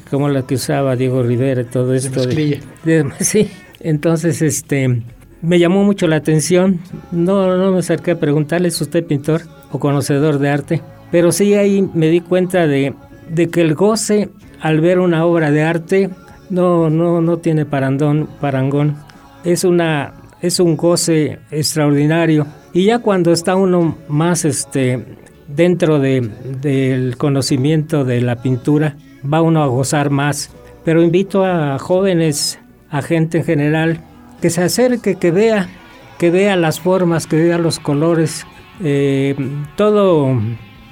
Como 0.09 0.29
la 0.29 0.45
que 0.47 0.55
usaba 0.55 0.95
Diego 0.95 1.23
Rivera 1.23 1.61
y 1.61 1.65
todo 1.65 1.93
esto. 1.93 2.25
De, 2.25 2.61
de, 2.83 3.11
sí, 3.19 3.49
entonces, 3.79 4.41
este, 4.41 5.03
me 5.41 5.59
llamó 5.59 5.83
mucho 5.83 6.07
la 6.07 6.15
atención. 6.15 6.79
No, 7.11 7.57
no 7.57 7.71
me 7.71 7.79
acerqué 7.79 8.11
a 8.11 8.19
preguntarle, 8.19 8.69
¿es 8.69 8.79
usted 8.79 9.05
pintor 9.05 9.41
o 9.71 9.79
conocedor 9.79 10.39
de 10.39 10.49
arte? 10.49 10.81
Pero 11.11 11.31
sí 11.31 11.53
ahí 11.53 11.87
me 11.93 12.07
di 12.07 12.21
cuenta 12.21 12.65
de 12.65 12.93
de 13.29 13.49
que 13.49 13.61
el 13.61 13.75
goce 13.75 14.29
al 14.61 14.81
ver 14.81 14.99
una 14.99 15.25
obra 15.25 15.51
de 15.51 15.63
arte 15.63 16.09
no, 16.49 16.89
no, 16.89 17.21
no 17.21 17.37
tiene 17.37 17.65
parandón, 17.65 18.29
parangón. 18.39 18.97
Es, 19.43 19.63
una, 19.63 20.13
es 20.41 20.59
un 20.59 20.77
goce 20.77 21.39
extraordinario. 21.51 22.45
Y 22.73 22.85
ya 22.85 22.99
cuando 22.99 23.31
está 23.31 23.55
uno 23.55 23.97
más 24.07 24.45
este, 24.45 25.05
dentro 25.47 25.99
de, 25.99 26.21
del 26.61 27.17
conocimiento 27.17 28.03
de 28.03 28.21
la 28.21 28.37
pintura, 28.37 28.97
va 29.31 29.41
uno 29.41 29.63
a 29.63 29.67
gozar 29.67 30.09
más. 30.09 30.51
Pero 30.83 31.01
invito 31.01 31.45
a 31.45 31.77
jóvenes, 31.79 32.59
a 32.89 33.01
gente 33.01 33.39
en 33.39 33.43
general, 33.45 34.03
que 34.41 34.49
se 34.49 34.63
acerque, 34.63 35.15
que 35.15 35.31
vea, 35.31 35.69
que 36.17 36.31
vea 36.31 36.55
las 36.55 36.79
formas, 36.79 37.27
que 37.27 37.37
vea 37.37 37.57
los 37.57 37.79
colores. 37.79 38.45
Eh, 38.83 39.35
todo, 39.77 40.41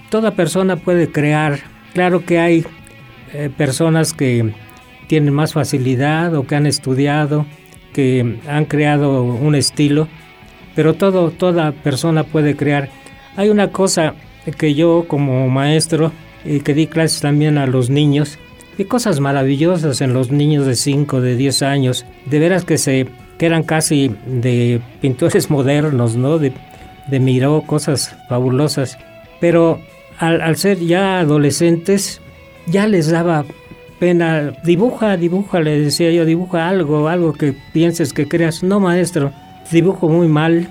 toda 0.10 0.32
persona 0.32 0.78
puede 0.78 1.12
crear 1.12 1.72
Claro 1.94 2.26
que 2.26 2.40
hay 2.40 2.66
eh, 3.34 3.50
personas 3.56 4.14
que 4.14 4.54
tienen 5.08 5.34
más 5.34 5.54
facilidad 5.54 6.34
o 6.36 6.48
que 6.48 6.56
han 6.56 6.66
estudiado, 6.66 7.46
que 7.94 8.40
han 8.48 8.66
creado 8.66 9.24
un 9.24 9.56
estilo, 9.56 10.08
pero 10.76 10.94
todo, 10.94 11.32
toda 11.32 11.72
persona 11.72 12.24
puede 12.24 12.56
crear. 12.56 12.90
Hay 13.36 13.50
una 13.50 13.72
cosa 13.72 14.16
que 14.58 14.74
yo 14.74 15.06
como 15.08 15.48
maestro 15.50 16.12
y 16.44 16.62
que 16.62 16.74
di 16.74 16.88
clases 16.88 17.22
también 17.22 17.58
a 17.58 17.68
los 17.68 17.90
niños, 17.90 18.40
vi 18.78 18.86
cosas 18.86 19.20
maravillosas 19.20 20.02
en 20.02 20.14
los 20.14 20.32
niños 20.32 20.66
de 20.66 20.76
5, 20.76 21.22
de 21.22 21.36
10 21.36 21.62
años, 21.62 22.06
de 22.26 22.40
veras 22.40 22.66
que 22.66 22.78
se 22.78 23.08
que 23.38 23.48
eran 23.48 23.64
casi 23.64 24.16
de 24.28 24.82
pintores 25.02 25.50
modernos, 25.50 26.16
¿no? 26.16 26.38
De, 26.38 26.54
de 27.08 27.20
Miró, 27.20 27.64
cosas 27.66 28.16
fabulosas. 28.30 29.00
Pero 29.40 29.82
al, 30.20 30.56
ser 30.58 30.78
ya 30.78 31.20
adolescentes, 31.20 32.22
ya 32.68 32.86
les 32.86 33.10
daba 33.10 33.46
pena, 34.00 34.54
dibuja, 34.64 35.18
dibuja, 35.18 35.60
le 35.60 35.80
decía 35.80 36.12
yo, 36.12 36.24
dibuja 36.26 36.70
algo, 36.70 37.08
algo 37.08 37.34
que 37.34 37.56
pienses 37.74 38.14
que 38.14 38.28
creas. 38.28 38.62
No, 38.62 38.80
maestro, 38.80 39.32
dibujo 39.70 40.10
muy 40.10 40.28
mal, 40.28 40.70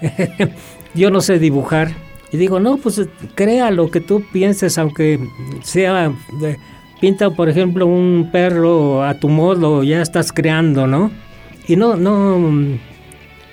yo 0.94 1.10
no 1.10 1.20
sé 1.20 1.38
dibujar. 1.38 1.92
Y 2.30 2.36
digo, 2.36 2.60
no, 2.60 2.76
pues 2.76 3.00
crea 3.34 3.70
lo 3.70 3.90
que 3.90 4.00
tú 4.00 4.22
pienses, 4.32 4.76
aunque 4.76 5.18
sea, 5.62 6.12
pinta 7.00 7.30
por 7.30 7.48
ejemplo 7.48 7.86
un 7.86 8.28
perro 8.30 9.02
a 9.02 9.14
tu 9.14 9.28
modo, 9.28 9.82
ya 9.82 10.02
estás 10.02 10.32
creando, 10.32 10.86
¿no? 10.86 11.10
Y 11.66 11.76
no, 11.76 11.96
no, 11.96 12.78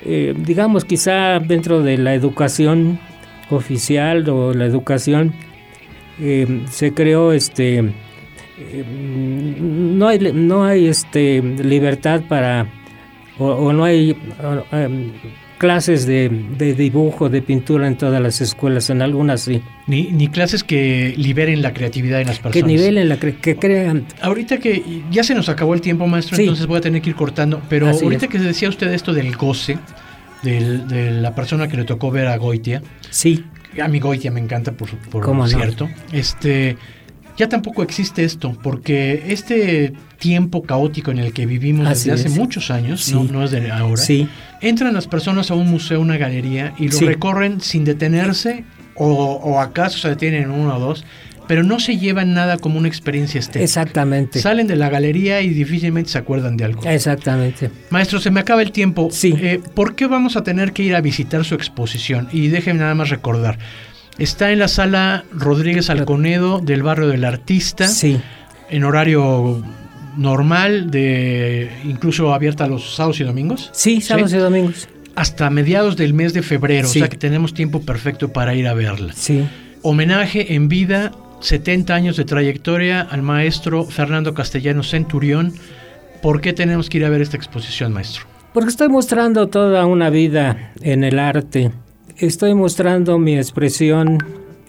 eh, 0.04 0.34
digamos 0.38 0.86
quizá 0.86 1.40
dentro 1.40 1.82
de 1.82 1.98
la 1.98 2.14
educación 2.14 3.00
oficial 3.50 4.30
o 4.30 4.54
la 4.54 4.66
educación 4.66 5.34
eh, 6.20 6.62
se 6.70 6.94
creó 6.94 7.34
este 7.34 7.80
eh, 8.58 8.86
no 9.60 10.08
hay 10.08 10.20
no 10.34 10.64
hay 10.64 10.88
este 10.88 11.42
libertad 11.42 12.22
para 12.30 12.68
o, 13.38 13.74
no 13.74 13.84
hay 13.84 14.15
clases 15.58 16.06
de, 16.06 16.30
dibujo, 16.78 17.30
de 17.30 17.41
pintura 17.41 17.88
en 17.88 17.98
todas 17.98 18.21
las 18.21 18.41
escuelas, 18.41 18.89
en 18.89 19.02
algunas 19.02 19.41
sí. 19.41 19.62
Ni, 19.88 20.04
ni 20.12 20.28
clases 20.28 20.63
que 20.63 21.13
liberen 21.17 21.62
la 21.62 21.74
creatividad 21.74 22.21
en 22.21 22.28
las 22.28 22.39
personas. 22.39 22.67
Que 22.67 22.76
nivelen 22.76 23.10
la 23.10 23.17
que 23.17 23.56
crean. 23.56 24.06
Ahorita 24.21 24.58
que 24.58 25.04
ya 25.12 25.24
se 25.24 25.36
nos 25.36 25.50
acabó 25.50 25.74
el 25.74 25.82
tiempo, 25.82 26.08
maestro, 26.08 26.38
entonces 26.38 26.65
voy 26.67 26.78
a 26.78 26.82
tener 26.82 27.02
que 27.02 27.12
ir 27.12 27.15
cortando, 27.15 27.62
pero 27.69 27.89
ahorita 27.89 28.28
que 28.28 28.39
decía 28.39 28.69
usted 28.69 28.91
esto 28.93 29.13
del 29.13 29.36
goce, 29.36 29.78
de 30.43 31.12
la 31.12 31.34
persona 31.34 31.67
que 31.67 31.78
le 31.78 31.84
tocó 31.84 32.12
ver 32.12 32.28
a 32.28 32.38
Goitia. 32.38 32.82
Sí. 33.10 33.43
A 33.82 33.88
mi 33.88 34.00
Goitia 34.00 34.32
me 34.32 34.39
encanta, 34.39 34.71
por, 34.71 34.89
por 34.98 35.50
cierto. 35.50 35.89
Este, 36.12 36.78
ya 37.38 37.50
tampoco 37.50 37.84
existe 37.84 38.24
esto, 38.24 38.58
porque 38.63 39.26
este 39.28 39.93
tiempo 40.19 40.63
caótico 40.63 41.12
en 41.12 41.19
el 41.19 41.34
que 41.34 41.45
vivimos 41.45 41.88
desde 41.89 42.12
hace 42.12 42.30
muchos 42.30 42.71
años, 42.71 43.12
no, 43.12 43.43
es 43.43 43.52
de 43.52 43.71
ahora, 43.71 44.02
sí. 44.02 44.28
entran 44.62 44.93
las 44.93 45.08
personas 45.08 45.52
a 45.52 45.56
un 45.56 45.69
museo, 45.69 46.02
una 46.02 46.17
galería, 46.17 46.74
y 46.78 46.89
lo 46.89 47.00
recorren 47.02 47.62
sin 47.62 47.84
detenerse, 47.84 48.63
o, 48.95 49.08
o 49.08 49.60
acaso 49.60 49.98
se 49.98 50.10
detienen 50.10 50.52
uno 50.52 50.78
o 50.78 50.80
dos, 50.80 51.06
pero 51.48 51.63
no 51.63 51.80
se 51.80 51.98
llevan 51.98 52.34
nada 52.34 52.58
como 52.58 52.78
una 52.78 52.88
experiencia 52.88 53.39
estética. 53.39 53.63
Exactamente. 53.63 54.39
Salen 54.39 54.67
de 54.67 54.76
la 54.76 54.89
galería 54.89 55.41
y 55.41 55.50
difícilmente 55.50 56.10
se 56.10 56.17
acuerdan 56.17 56.58
de 56.58 56.65
algo. 56.65 56.84
Exactamente. 56.86 57.69
Maestro, 57.89 58.19
se 58.19 58.32
me 58.32 58.39
acaba 58.39 58.62
el 58.62 58.71
tiempo. 58.71 59.10
Sí. 59.12 59.34
Eh, 59.39 59.62
¿Por 59.74 59.95
qué 59.95 60.08
vamos 60.08 60.36
a 60.36 60.43
tener 60.43 60.74
que 60.74 60.84
ir 60.84 60.95
a 60.95 61.02
visitar 61.02 61.43
su 61.45 61.56
exposición? 61.56 62.28
Y 62.32 62.48
déjenme 62.48 62.82
nada 62.82 62.95
más 62.95 63.10
recordar. 63.10 63.60
Está 64.17 64.51
en 64.51 64.60
la 64.60 64.69
sala 64.69 65.25
Rodríguez 65.34 65.89
Alconedo 65.89 66.60
del 66.60 66.84
barrio 66.84 67.08
del 67.08 67.25
Artista. 67.25 67.88
Sí. 67.88 68.17
En 68.69 68.86
horario 68.86 69.62
normal, 70.15 70.89
de 70.89 71.69
incluso 71.84 72.34
abierta 72.34 72.67
los 72.67 72.95
sábados 72.95 73.19
y 73.19 73.25
domingos. 73.25 73.69
Sí, 73.73 73.99
sábados 73.99 74.32
y 74.34 74.38
domingos. 74.38 74.88
Hasta 75.15 75.49
mediados 75.49 75.97
del 75.97 76.13
mes 76.13 76.34
de 76.34 76.43
febrero, 76.43 76.88
o 76.88 76.91
sea 76.91 77.10
que 77.10 77.17
tenemos 77.17 77.54
tiempo 77.54 77.82
perfecto 77.82 78.32
para 78.32 78.56
ir 78.56 78.67
a 78.67 78.73
verla. 78.73 79.13
Sí. 79.13 79.45
Homenaje 79.82 80.56
en 80.56 80.69
vida 80.69 81.12
70 81.41 81.93
años 81.93 82.17
de 82.17 82.25
trayectoria 82.25 83.01
al 83.01 83.21
maestro 83.21 83.86
Fernando 83.86 84.34
Castellano 84.34 84.84
Centurión. 84.84 85.54
¿Por 86.21 86.41
qué 86.41 86.54
tenemos 86.54 86.89
que 86.89 86.97
ir 86.97 87.06
a 87.06 87.10
ver 87.10 87.21
esta 87.21 87.38
exposición, 87.38 87.93
maestro? 87.93 88.25
Porque 88.54 88.69
estoy 88.69 88.88
mostrando 88.88 89.47
toda 89.47 89.86
una 89.86 90.10
vida 90.10 90.71
en 90.82 91.04
el 91.04 91.19
arte. 91.19 91.71
Estoy 92.17 92.54
mostrando 92.54 93.19
mi 93.19 93.36
expresión 93.36 94.19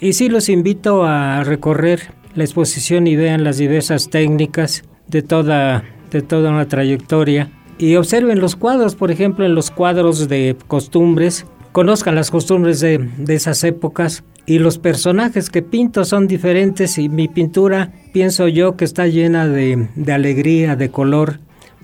y 0.00 0.14
sí 0.14 0.28
los 0.28 0.48
invito 0.48 1.04
a 1.04 1.44
recorrer 1.44 2.12
la 2.34 2.42
exposición 2.42 3.06
y 3.06 3.14
vean 3.14 3.44
las 3.44 3.58
diversas 3.58 4.10
técnicas 4.10 4.82
de 5.06 5.22
toda, 5.22 5.84
de 6.10 6.22
toda 6.22 6.50
una 6.50 6.66
trayectoria. 6.66 7.52
Y 7.78 7.94
observen 7.96 8.40
los 8.40 8.56
cuadros, 8.56 8.96
por 8.96 9.12
ejemplo, 9.12 9.46
en 9.46 9.54
los 9.54 9.70
cuadros 9.70 10.28
de 10.28 10.56
costumbres, 10.66 11.46
conozcan 11.70 12.16
las 12.16 12.32
costumbres 12.32 12.80
de, 12.80 12.98
de 13.16 13.34
esas 13.34 13.62
épocas, 13.62 14.24
y 14.46 14.60
los 14.60 14.78
personajes 14.78 15.50
que 15.50 15.62
pinto 15.62 16.04
son 16.04 16.28
diferentes 16.28 16.98
y 16.98 17.08
mi 17.08 17.26
pintura 17.26 17.92
pienso 18.12 18.46
yo 18.46 18.76
que 18.76 18.84
está 18.84 19.08
llena 19.08 19.48
de, 19.48 19.88
alegría, 20.12 20.76
de 20.76 20.90
color. 20.90 21.40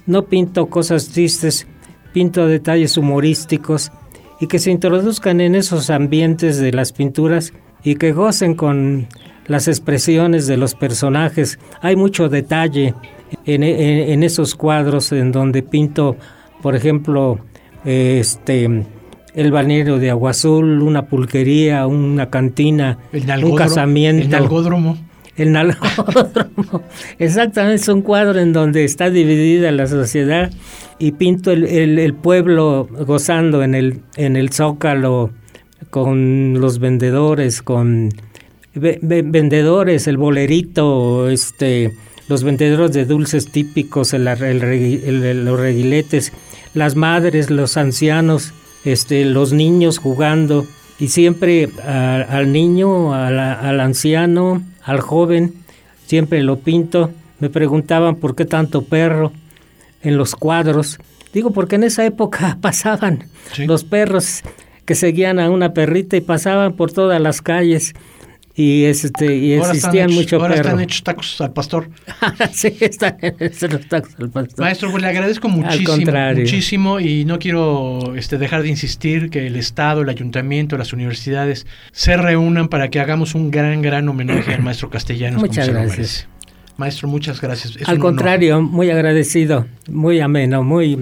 No 0.06 0.26
pinto 0.26 0.66
cosas 0.66 1.08
tristes, 1.08 1.66
pinto 2.12 2.46
detalles 2.46 2.96
humorísticos 2.96 3.90
y 4.42 4.48
que 4.48 4.58
se 4.58 4.72
introduzcan 4.72 5.40
en 5.40 5.54
esos 5.54 5.88
ambientes 5.88 6.58
de 6.58 6.72
las 6.72 6.90
pinturas 6.92 7.52
y 7.84 7.94
que 7.94 8.10
gocen 8.10 8.56
con 8.56 9.06
las 9.46 9.68
expresiones 9.68 10.48
de 10.48 10.56
los 10.56 10.74
personajes. 10.74 11.60
Hay 11.80 11.94
mucho 11.94 12.28
detalle 12.28 12.92
en, 13.46 14.22
esos 14.24 14.56
cuadros 14.56 15.12
en 15.12 15.30
donde 15.30 15.62
pinto, 15.62 16.16
por 16.60 16.74
ejemplo, 16.74 17.38
este 17.84 18.84
el 19.34 19.52
balneario 19.52 19.98
de 20.00 20.10
Agua 20.10 20.30
Azul, 20.30 20.82
una 20.82 21.06
pulquería, 21.06 21.86
una 21.86 22.28
cantina, 22.28 22.98
un 23.12 23.54
casamiento. 23.54 24.26
El 24.26 24.34
algodromo. 24.34 24.98
El 25.36 25.52
nalgódromo. 25.52 26.82
Exactamente, 27.18 27.76
es 27.82 27.88
un 27.88 28.02
cuadro 28.02 28.38
en 28.38 28.52
donde 28.52 28.84
está 28.84 29.10
dividida 29.10 29.70
la 29.72 29.86
sociedad 29.86 30.50
y 30.98 31.12
pinto 31.12 31.50
el, 31.52 32.14
pueblo 32.14 32.88
gozando 33.06 33.62
en 33.62 33.74
el, 33.74 34.00
en 34.16 34.36
el 34.36 34.50
zócalo 34.50 35.30
con 35.90 36.60
los 36.60 36.78
vendedores, 36.78 37.62
con 37.62 38.10
vendedores, 38.74 40.06
el 40.06 40.16
bolerito, 40.16 41.28
este, 41.28 41.92
los 42.28 42.44
vendedores 42.44 42.92
de 42.92 43.04
dulces 43.04 43.50
típicos, 43.50 44.12
el, 44.12 44.24
los 44.24 45.60
reguiletes, 45.60 46.32
las 46.74 46.94
madres, 46.94 47.50
los 47.50 47.76
ancianos 47.76 48.52
este, 48.84 49.24
los 49.24 49.52
niños 49.52 49.98
jugando 49.98 50.66
y 50.98 51.08
siempre 51.08 51.68
al 51.84 52.52
niño, 52.52 53.14
al 53.14 53.80
anciano, 53.80 54.62
al 54.84 55.00
joven, 55.00 55.54
siempre 56.06 56.42
lo 56.42 56.58
pinto. 56.58 57.10
Me 57.38 57.50
preguntaban 57.50 58.16
por 58.16 58.34
qué 58.34 58.44
tanto 58.44 58.82
perro 58.82 59.32
en 60.02 60.16
los 60.16 60.34
cuadros. 60.34 60.98
Digo, 61.32 61.50
porque 61.52 61.76
en 61.76 61.84
esa 61.84 62.04
época 62.04 62.58
pasaban 62.60 63.28
los 63.66 63.84
perros 63.84 64.42
que 64.84 64.94
seguían 64.94 65.38
a 65.38 65.50
una 65.50 65.72
perrita 65.72 66.16
y 66.16 66.20
pasaban 66.20 66.74
por 66.74 66.92
todas 66.92 67.20
las 67.20 67.40
calles 67.40 67.94
y 68.54 68.84
este 68.84 69.34
y 69.34 69.54
existían 69.54 70.12
mucho 70.12 70.36
ahora 70.36 70.56
están 70.56 70.80
hechos 70.80 71.02
tacos 71.02 71.40
al 71.40 71.52
pastor. 71.52 71.88
Sí 72.52 72.76
están 72.80 73.16
hechos 73.20 73.72
los 73.72 73.88
tacos 73.88 74.12
al 74.18 74.30
pastor. 74.30 74.64
Maestro 74.64 74.90
pues 74.90 75.02
le 75.02 75.08
agradezco 75.08 75.48
muchísimo 75.48 76.12
muchísimo 76.34 77.00
y 77.00 77.24
no 77.24 77.38
quiero 77.38 78.14
este 78.16 78.36
dejar 78.38 78.62
de 78.62 78.68
insistir 78.68 79.30
que 79.30 79.46
el 79.46 79.56
estado 79.56 80.02
el 80.02 80.08
ayuntamiento 80.08 80.76
las 80.76 80.92
universidades 80.92 81.66
se 81.92 82.16
reúnan 82.16 82.68
para 82.68 82.88
que 82.88 83.00
hagamos 83.00 83.34
un 83.34 83.50
gran 83.50 83.80
gran 83.80 84.08
homenaje 84.08 84.54
al 84.54 84.62
maestro 84.62 84.90
castellano 84.90 85.38
muchas 85.38 85.68
gracias. 85.68 86.28
maestro 86.76 87.08
muchas 87.08 87.40
gracias. 87.40 87.76
Al 87.88 87.98
contrario 87.98 88.60
muy 88.60 88.90
agradecido 88.90 89.66
muy 89.88 90.20
ameno 90.20 90.62
muy 90.62 90.98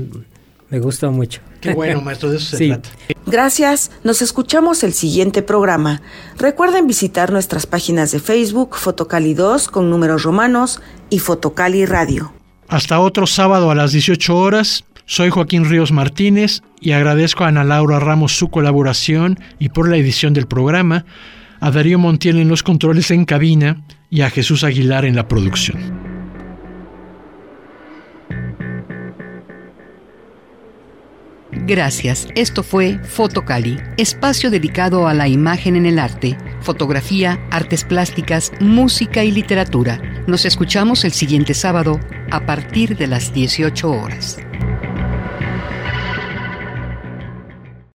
me 0.71 0.79
gustó 0.81 1.11
mucho 1.11 1.41
Qué 1.61 1.75
bueno, 1.75 2.01
maestro, 2.01 2.31
de 2.31 2.39
eso 2.39 2.57
se 2.57 2.69
trata. 2.69 2.89
Gracias, 3.27 3.91
nos 4.03 4.23
escuchamos 4.23 4.83
el 4.83 4.95
siguiente 4.95 5.43
programa. 5.43 6.01
Recuerden 6.39 6.87
visitar 6.87 7.33
nuestras 7.33 7.67
páginas 7.67 8.13
de 8.13 8.19
Facebook, 8.19 8.77
Fotocali 8.77 9.35
2 9.35 9.69
con 9.69 9.91
números 9.91 10.23
romanos 10.23 10.81
y 11.11 11.19
Fotocali 11.19 11.85
Radio. 11.85 12.33
Hasta 12.69 12.99
otro 12.99 13.27
sábado 13.27 13.71
a 13.71 13.75
las 13.75 13.93
18 13.93 14.37
horas. 14.37 14.85
Soy 15.05 15.29
Joaquín 15.29 15.69
Ríos 15.69 15.93
Martínez 15.93 16.63
y 16.81 16.93
agradezco 16.93 17.45
a 17.45 17.49
Ana 17.49 17.65
Laura 17.65 17.99
Ramos 17.99 18.37
su 18.37 18.49
colaboración 18.49 19.39
y 19.59 19.69
por 19.69 19.89
la 19.89 19.97
edición 19.97 20.33
del 20.35 20.47
programa, 20.47 21.05
a 21.59 21.71
Darío 21.71 21.99
Montiel 21.99 22.39
en 22.39 22.49
los 22.49 22.63
controles 22.63 23.11
en 23.11 23.25
cabina 23.25 23.83
y 24.09 24.23
a 24.23 24.31
Jesús 24.31 24.65
Aguilar 24.65 25.05
en 25.05 25.17
la 25.17 25.29
producción. 25.29 26.10
Gracias. 31.53 32.29
Esto 32.35 32.63
fue 32.63 32.99
Fotocali, 33.03 33.79
espacio 33.97 34.51
dedicado 34.51 35.09
a 35.09 35.15
la 35.15 35.29
imagen 35.29 35.77
en 35.77 35.87
el 35.87 35.99
arte, 35.99 36.37
fotografía, 36.61 37.41
artes 37.51 37.85
plásticas, 37.85 38.53
música 38.61 39.25
y 39.25 39.33
literatura. 39.33 40.01
Nos 40.27 40.45
escuchamos 40.45 41.05
el 41.05 41.13
siguiente 41.13 41.55
sábado 41.55 41.99
a 42.31 42.47
partir 42.47 42.97
de 42.97 43.07
las 43.07 43.33
18 43.33 43.91
horas. 43.91 44.39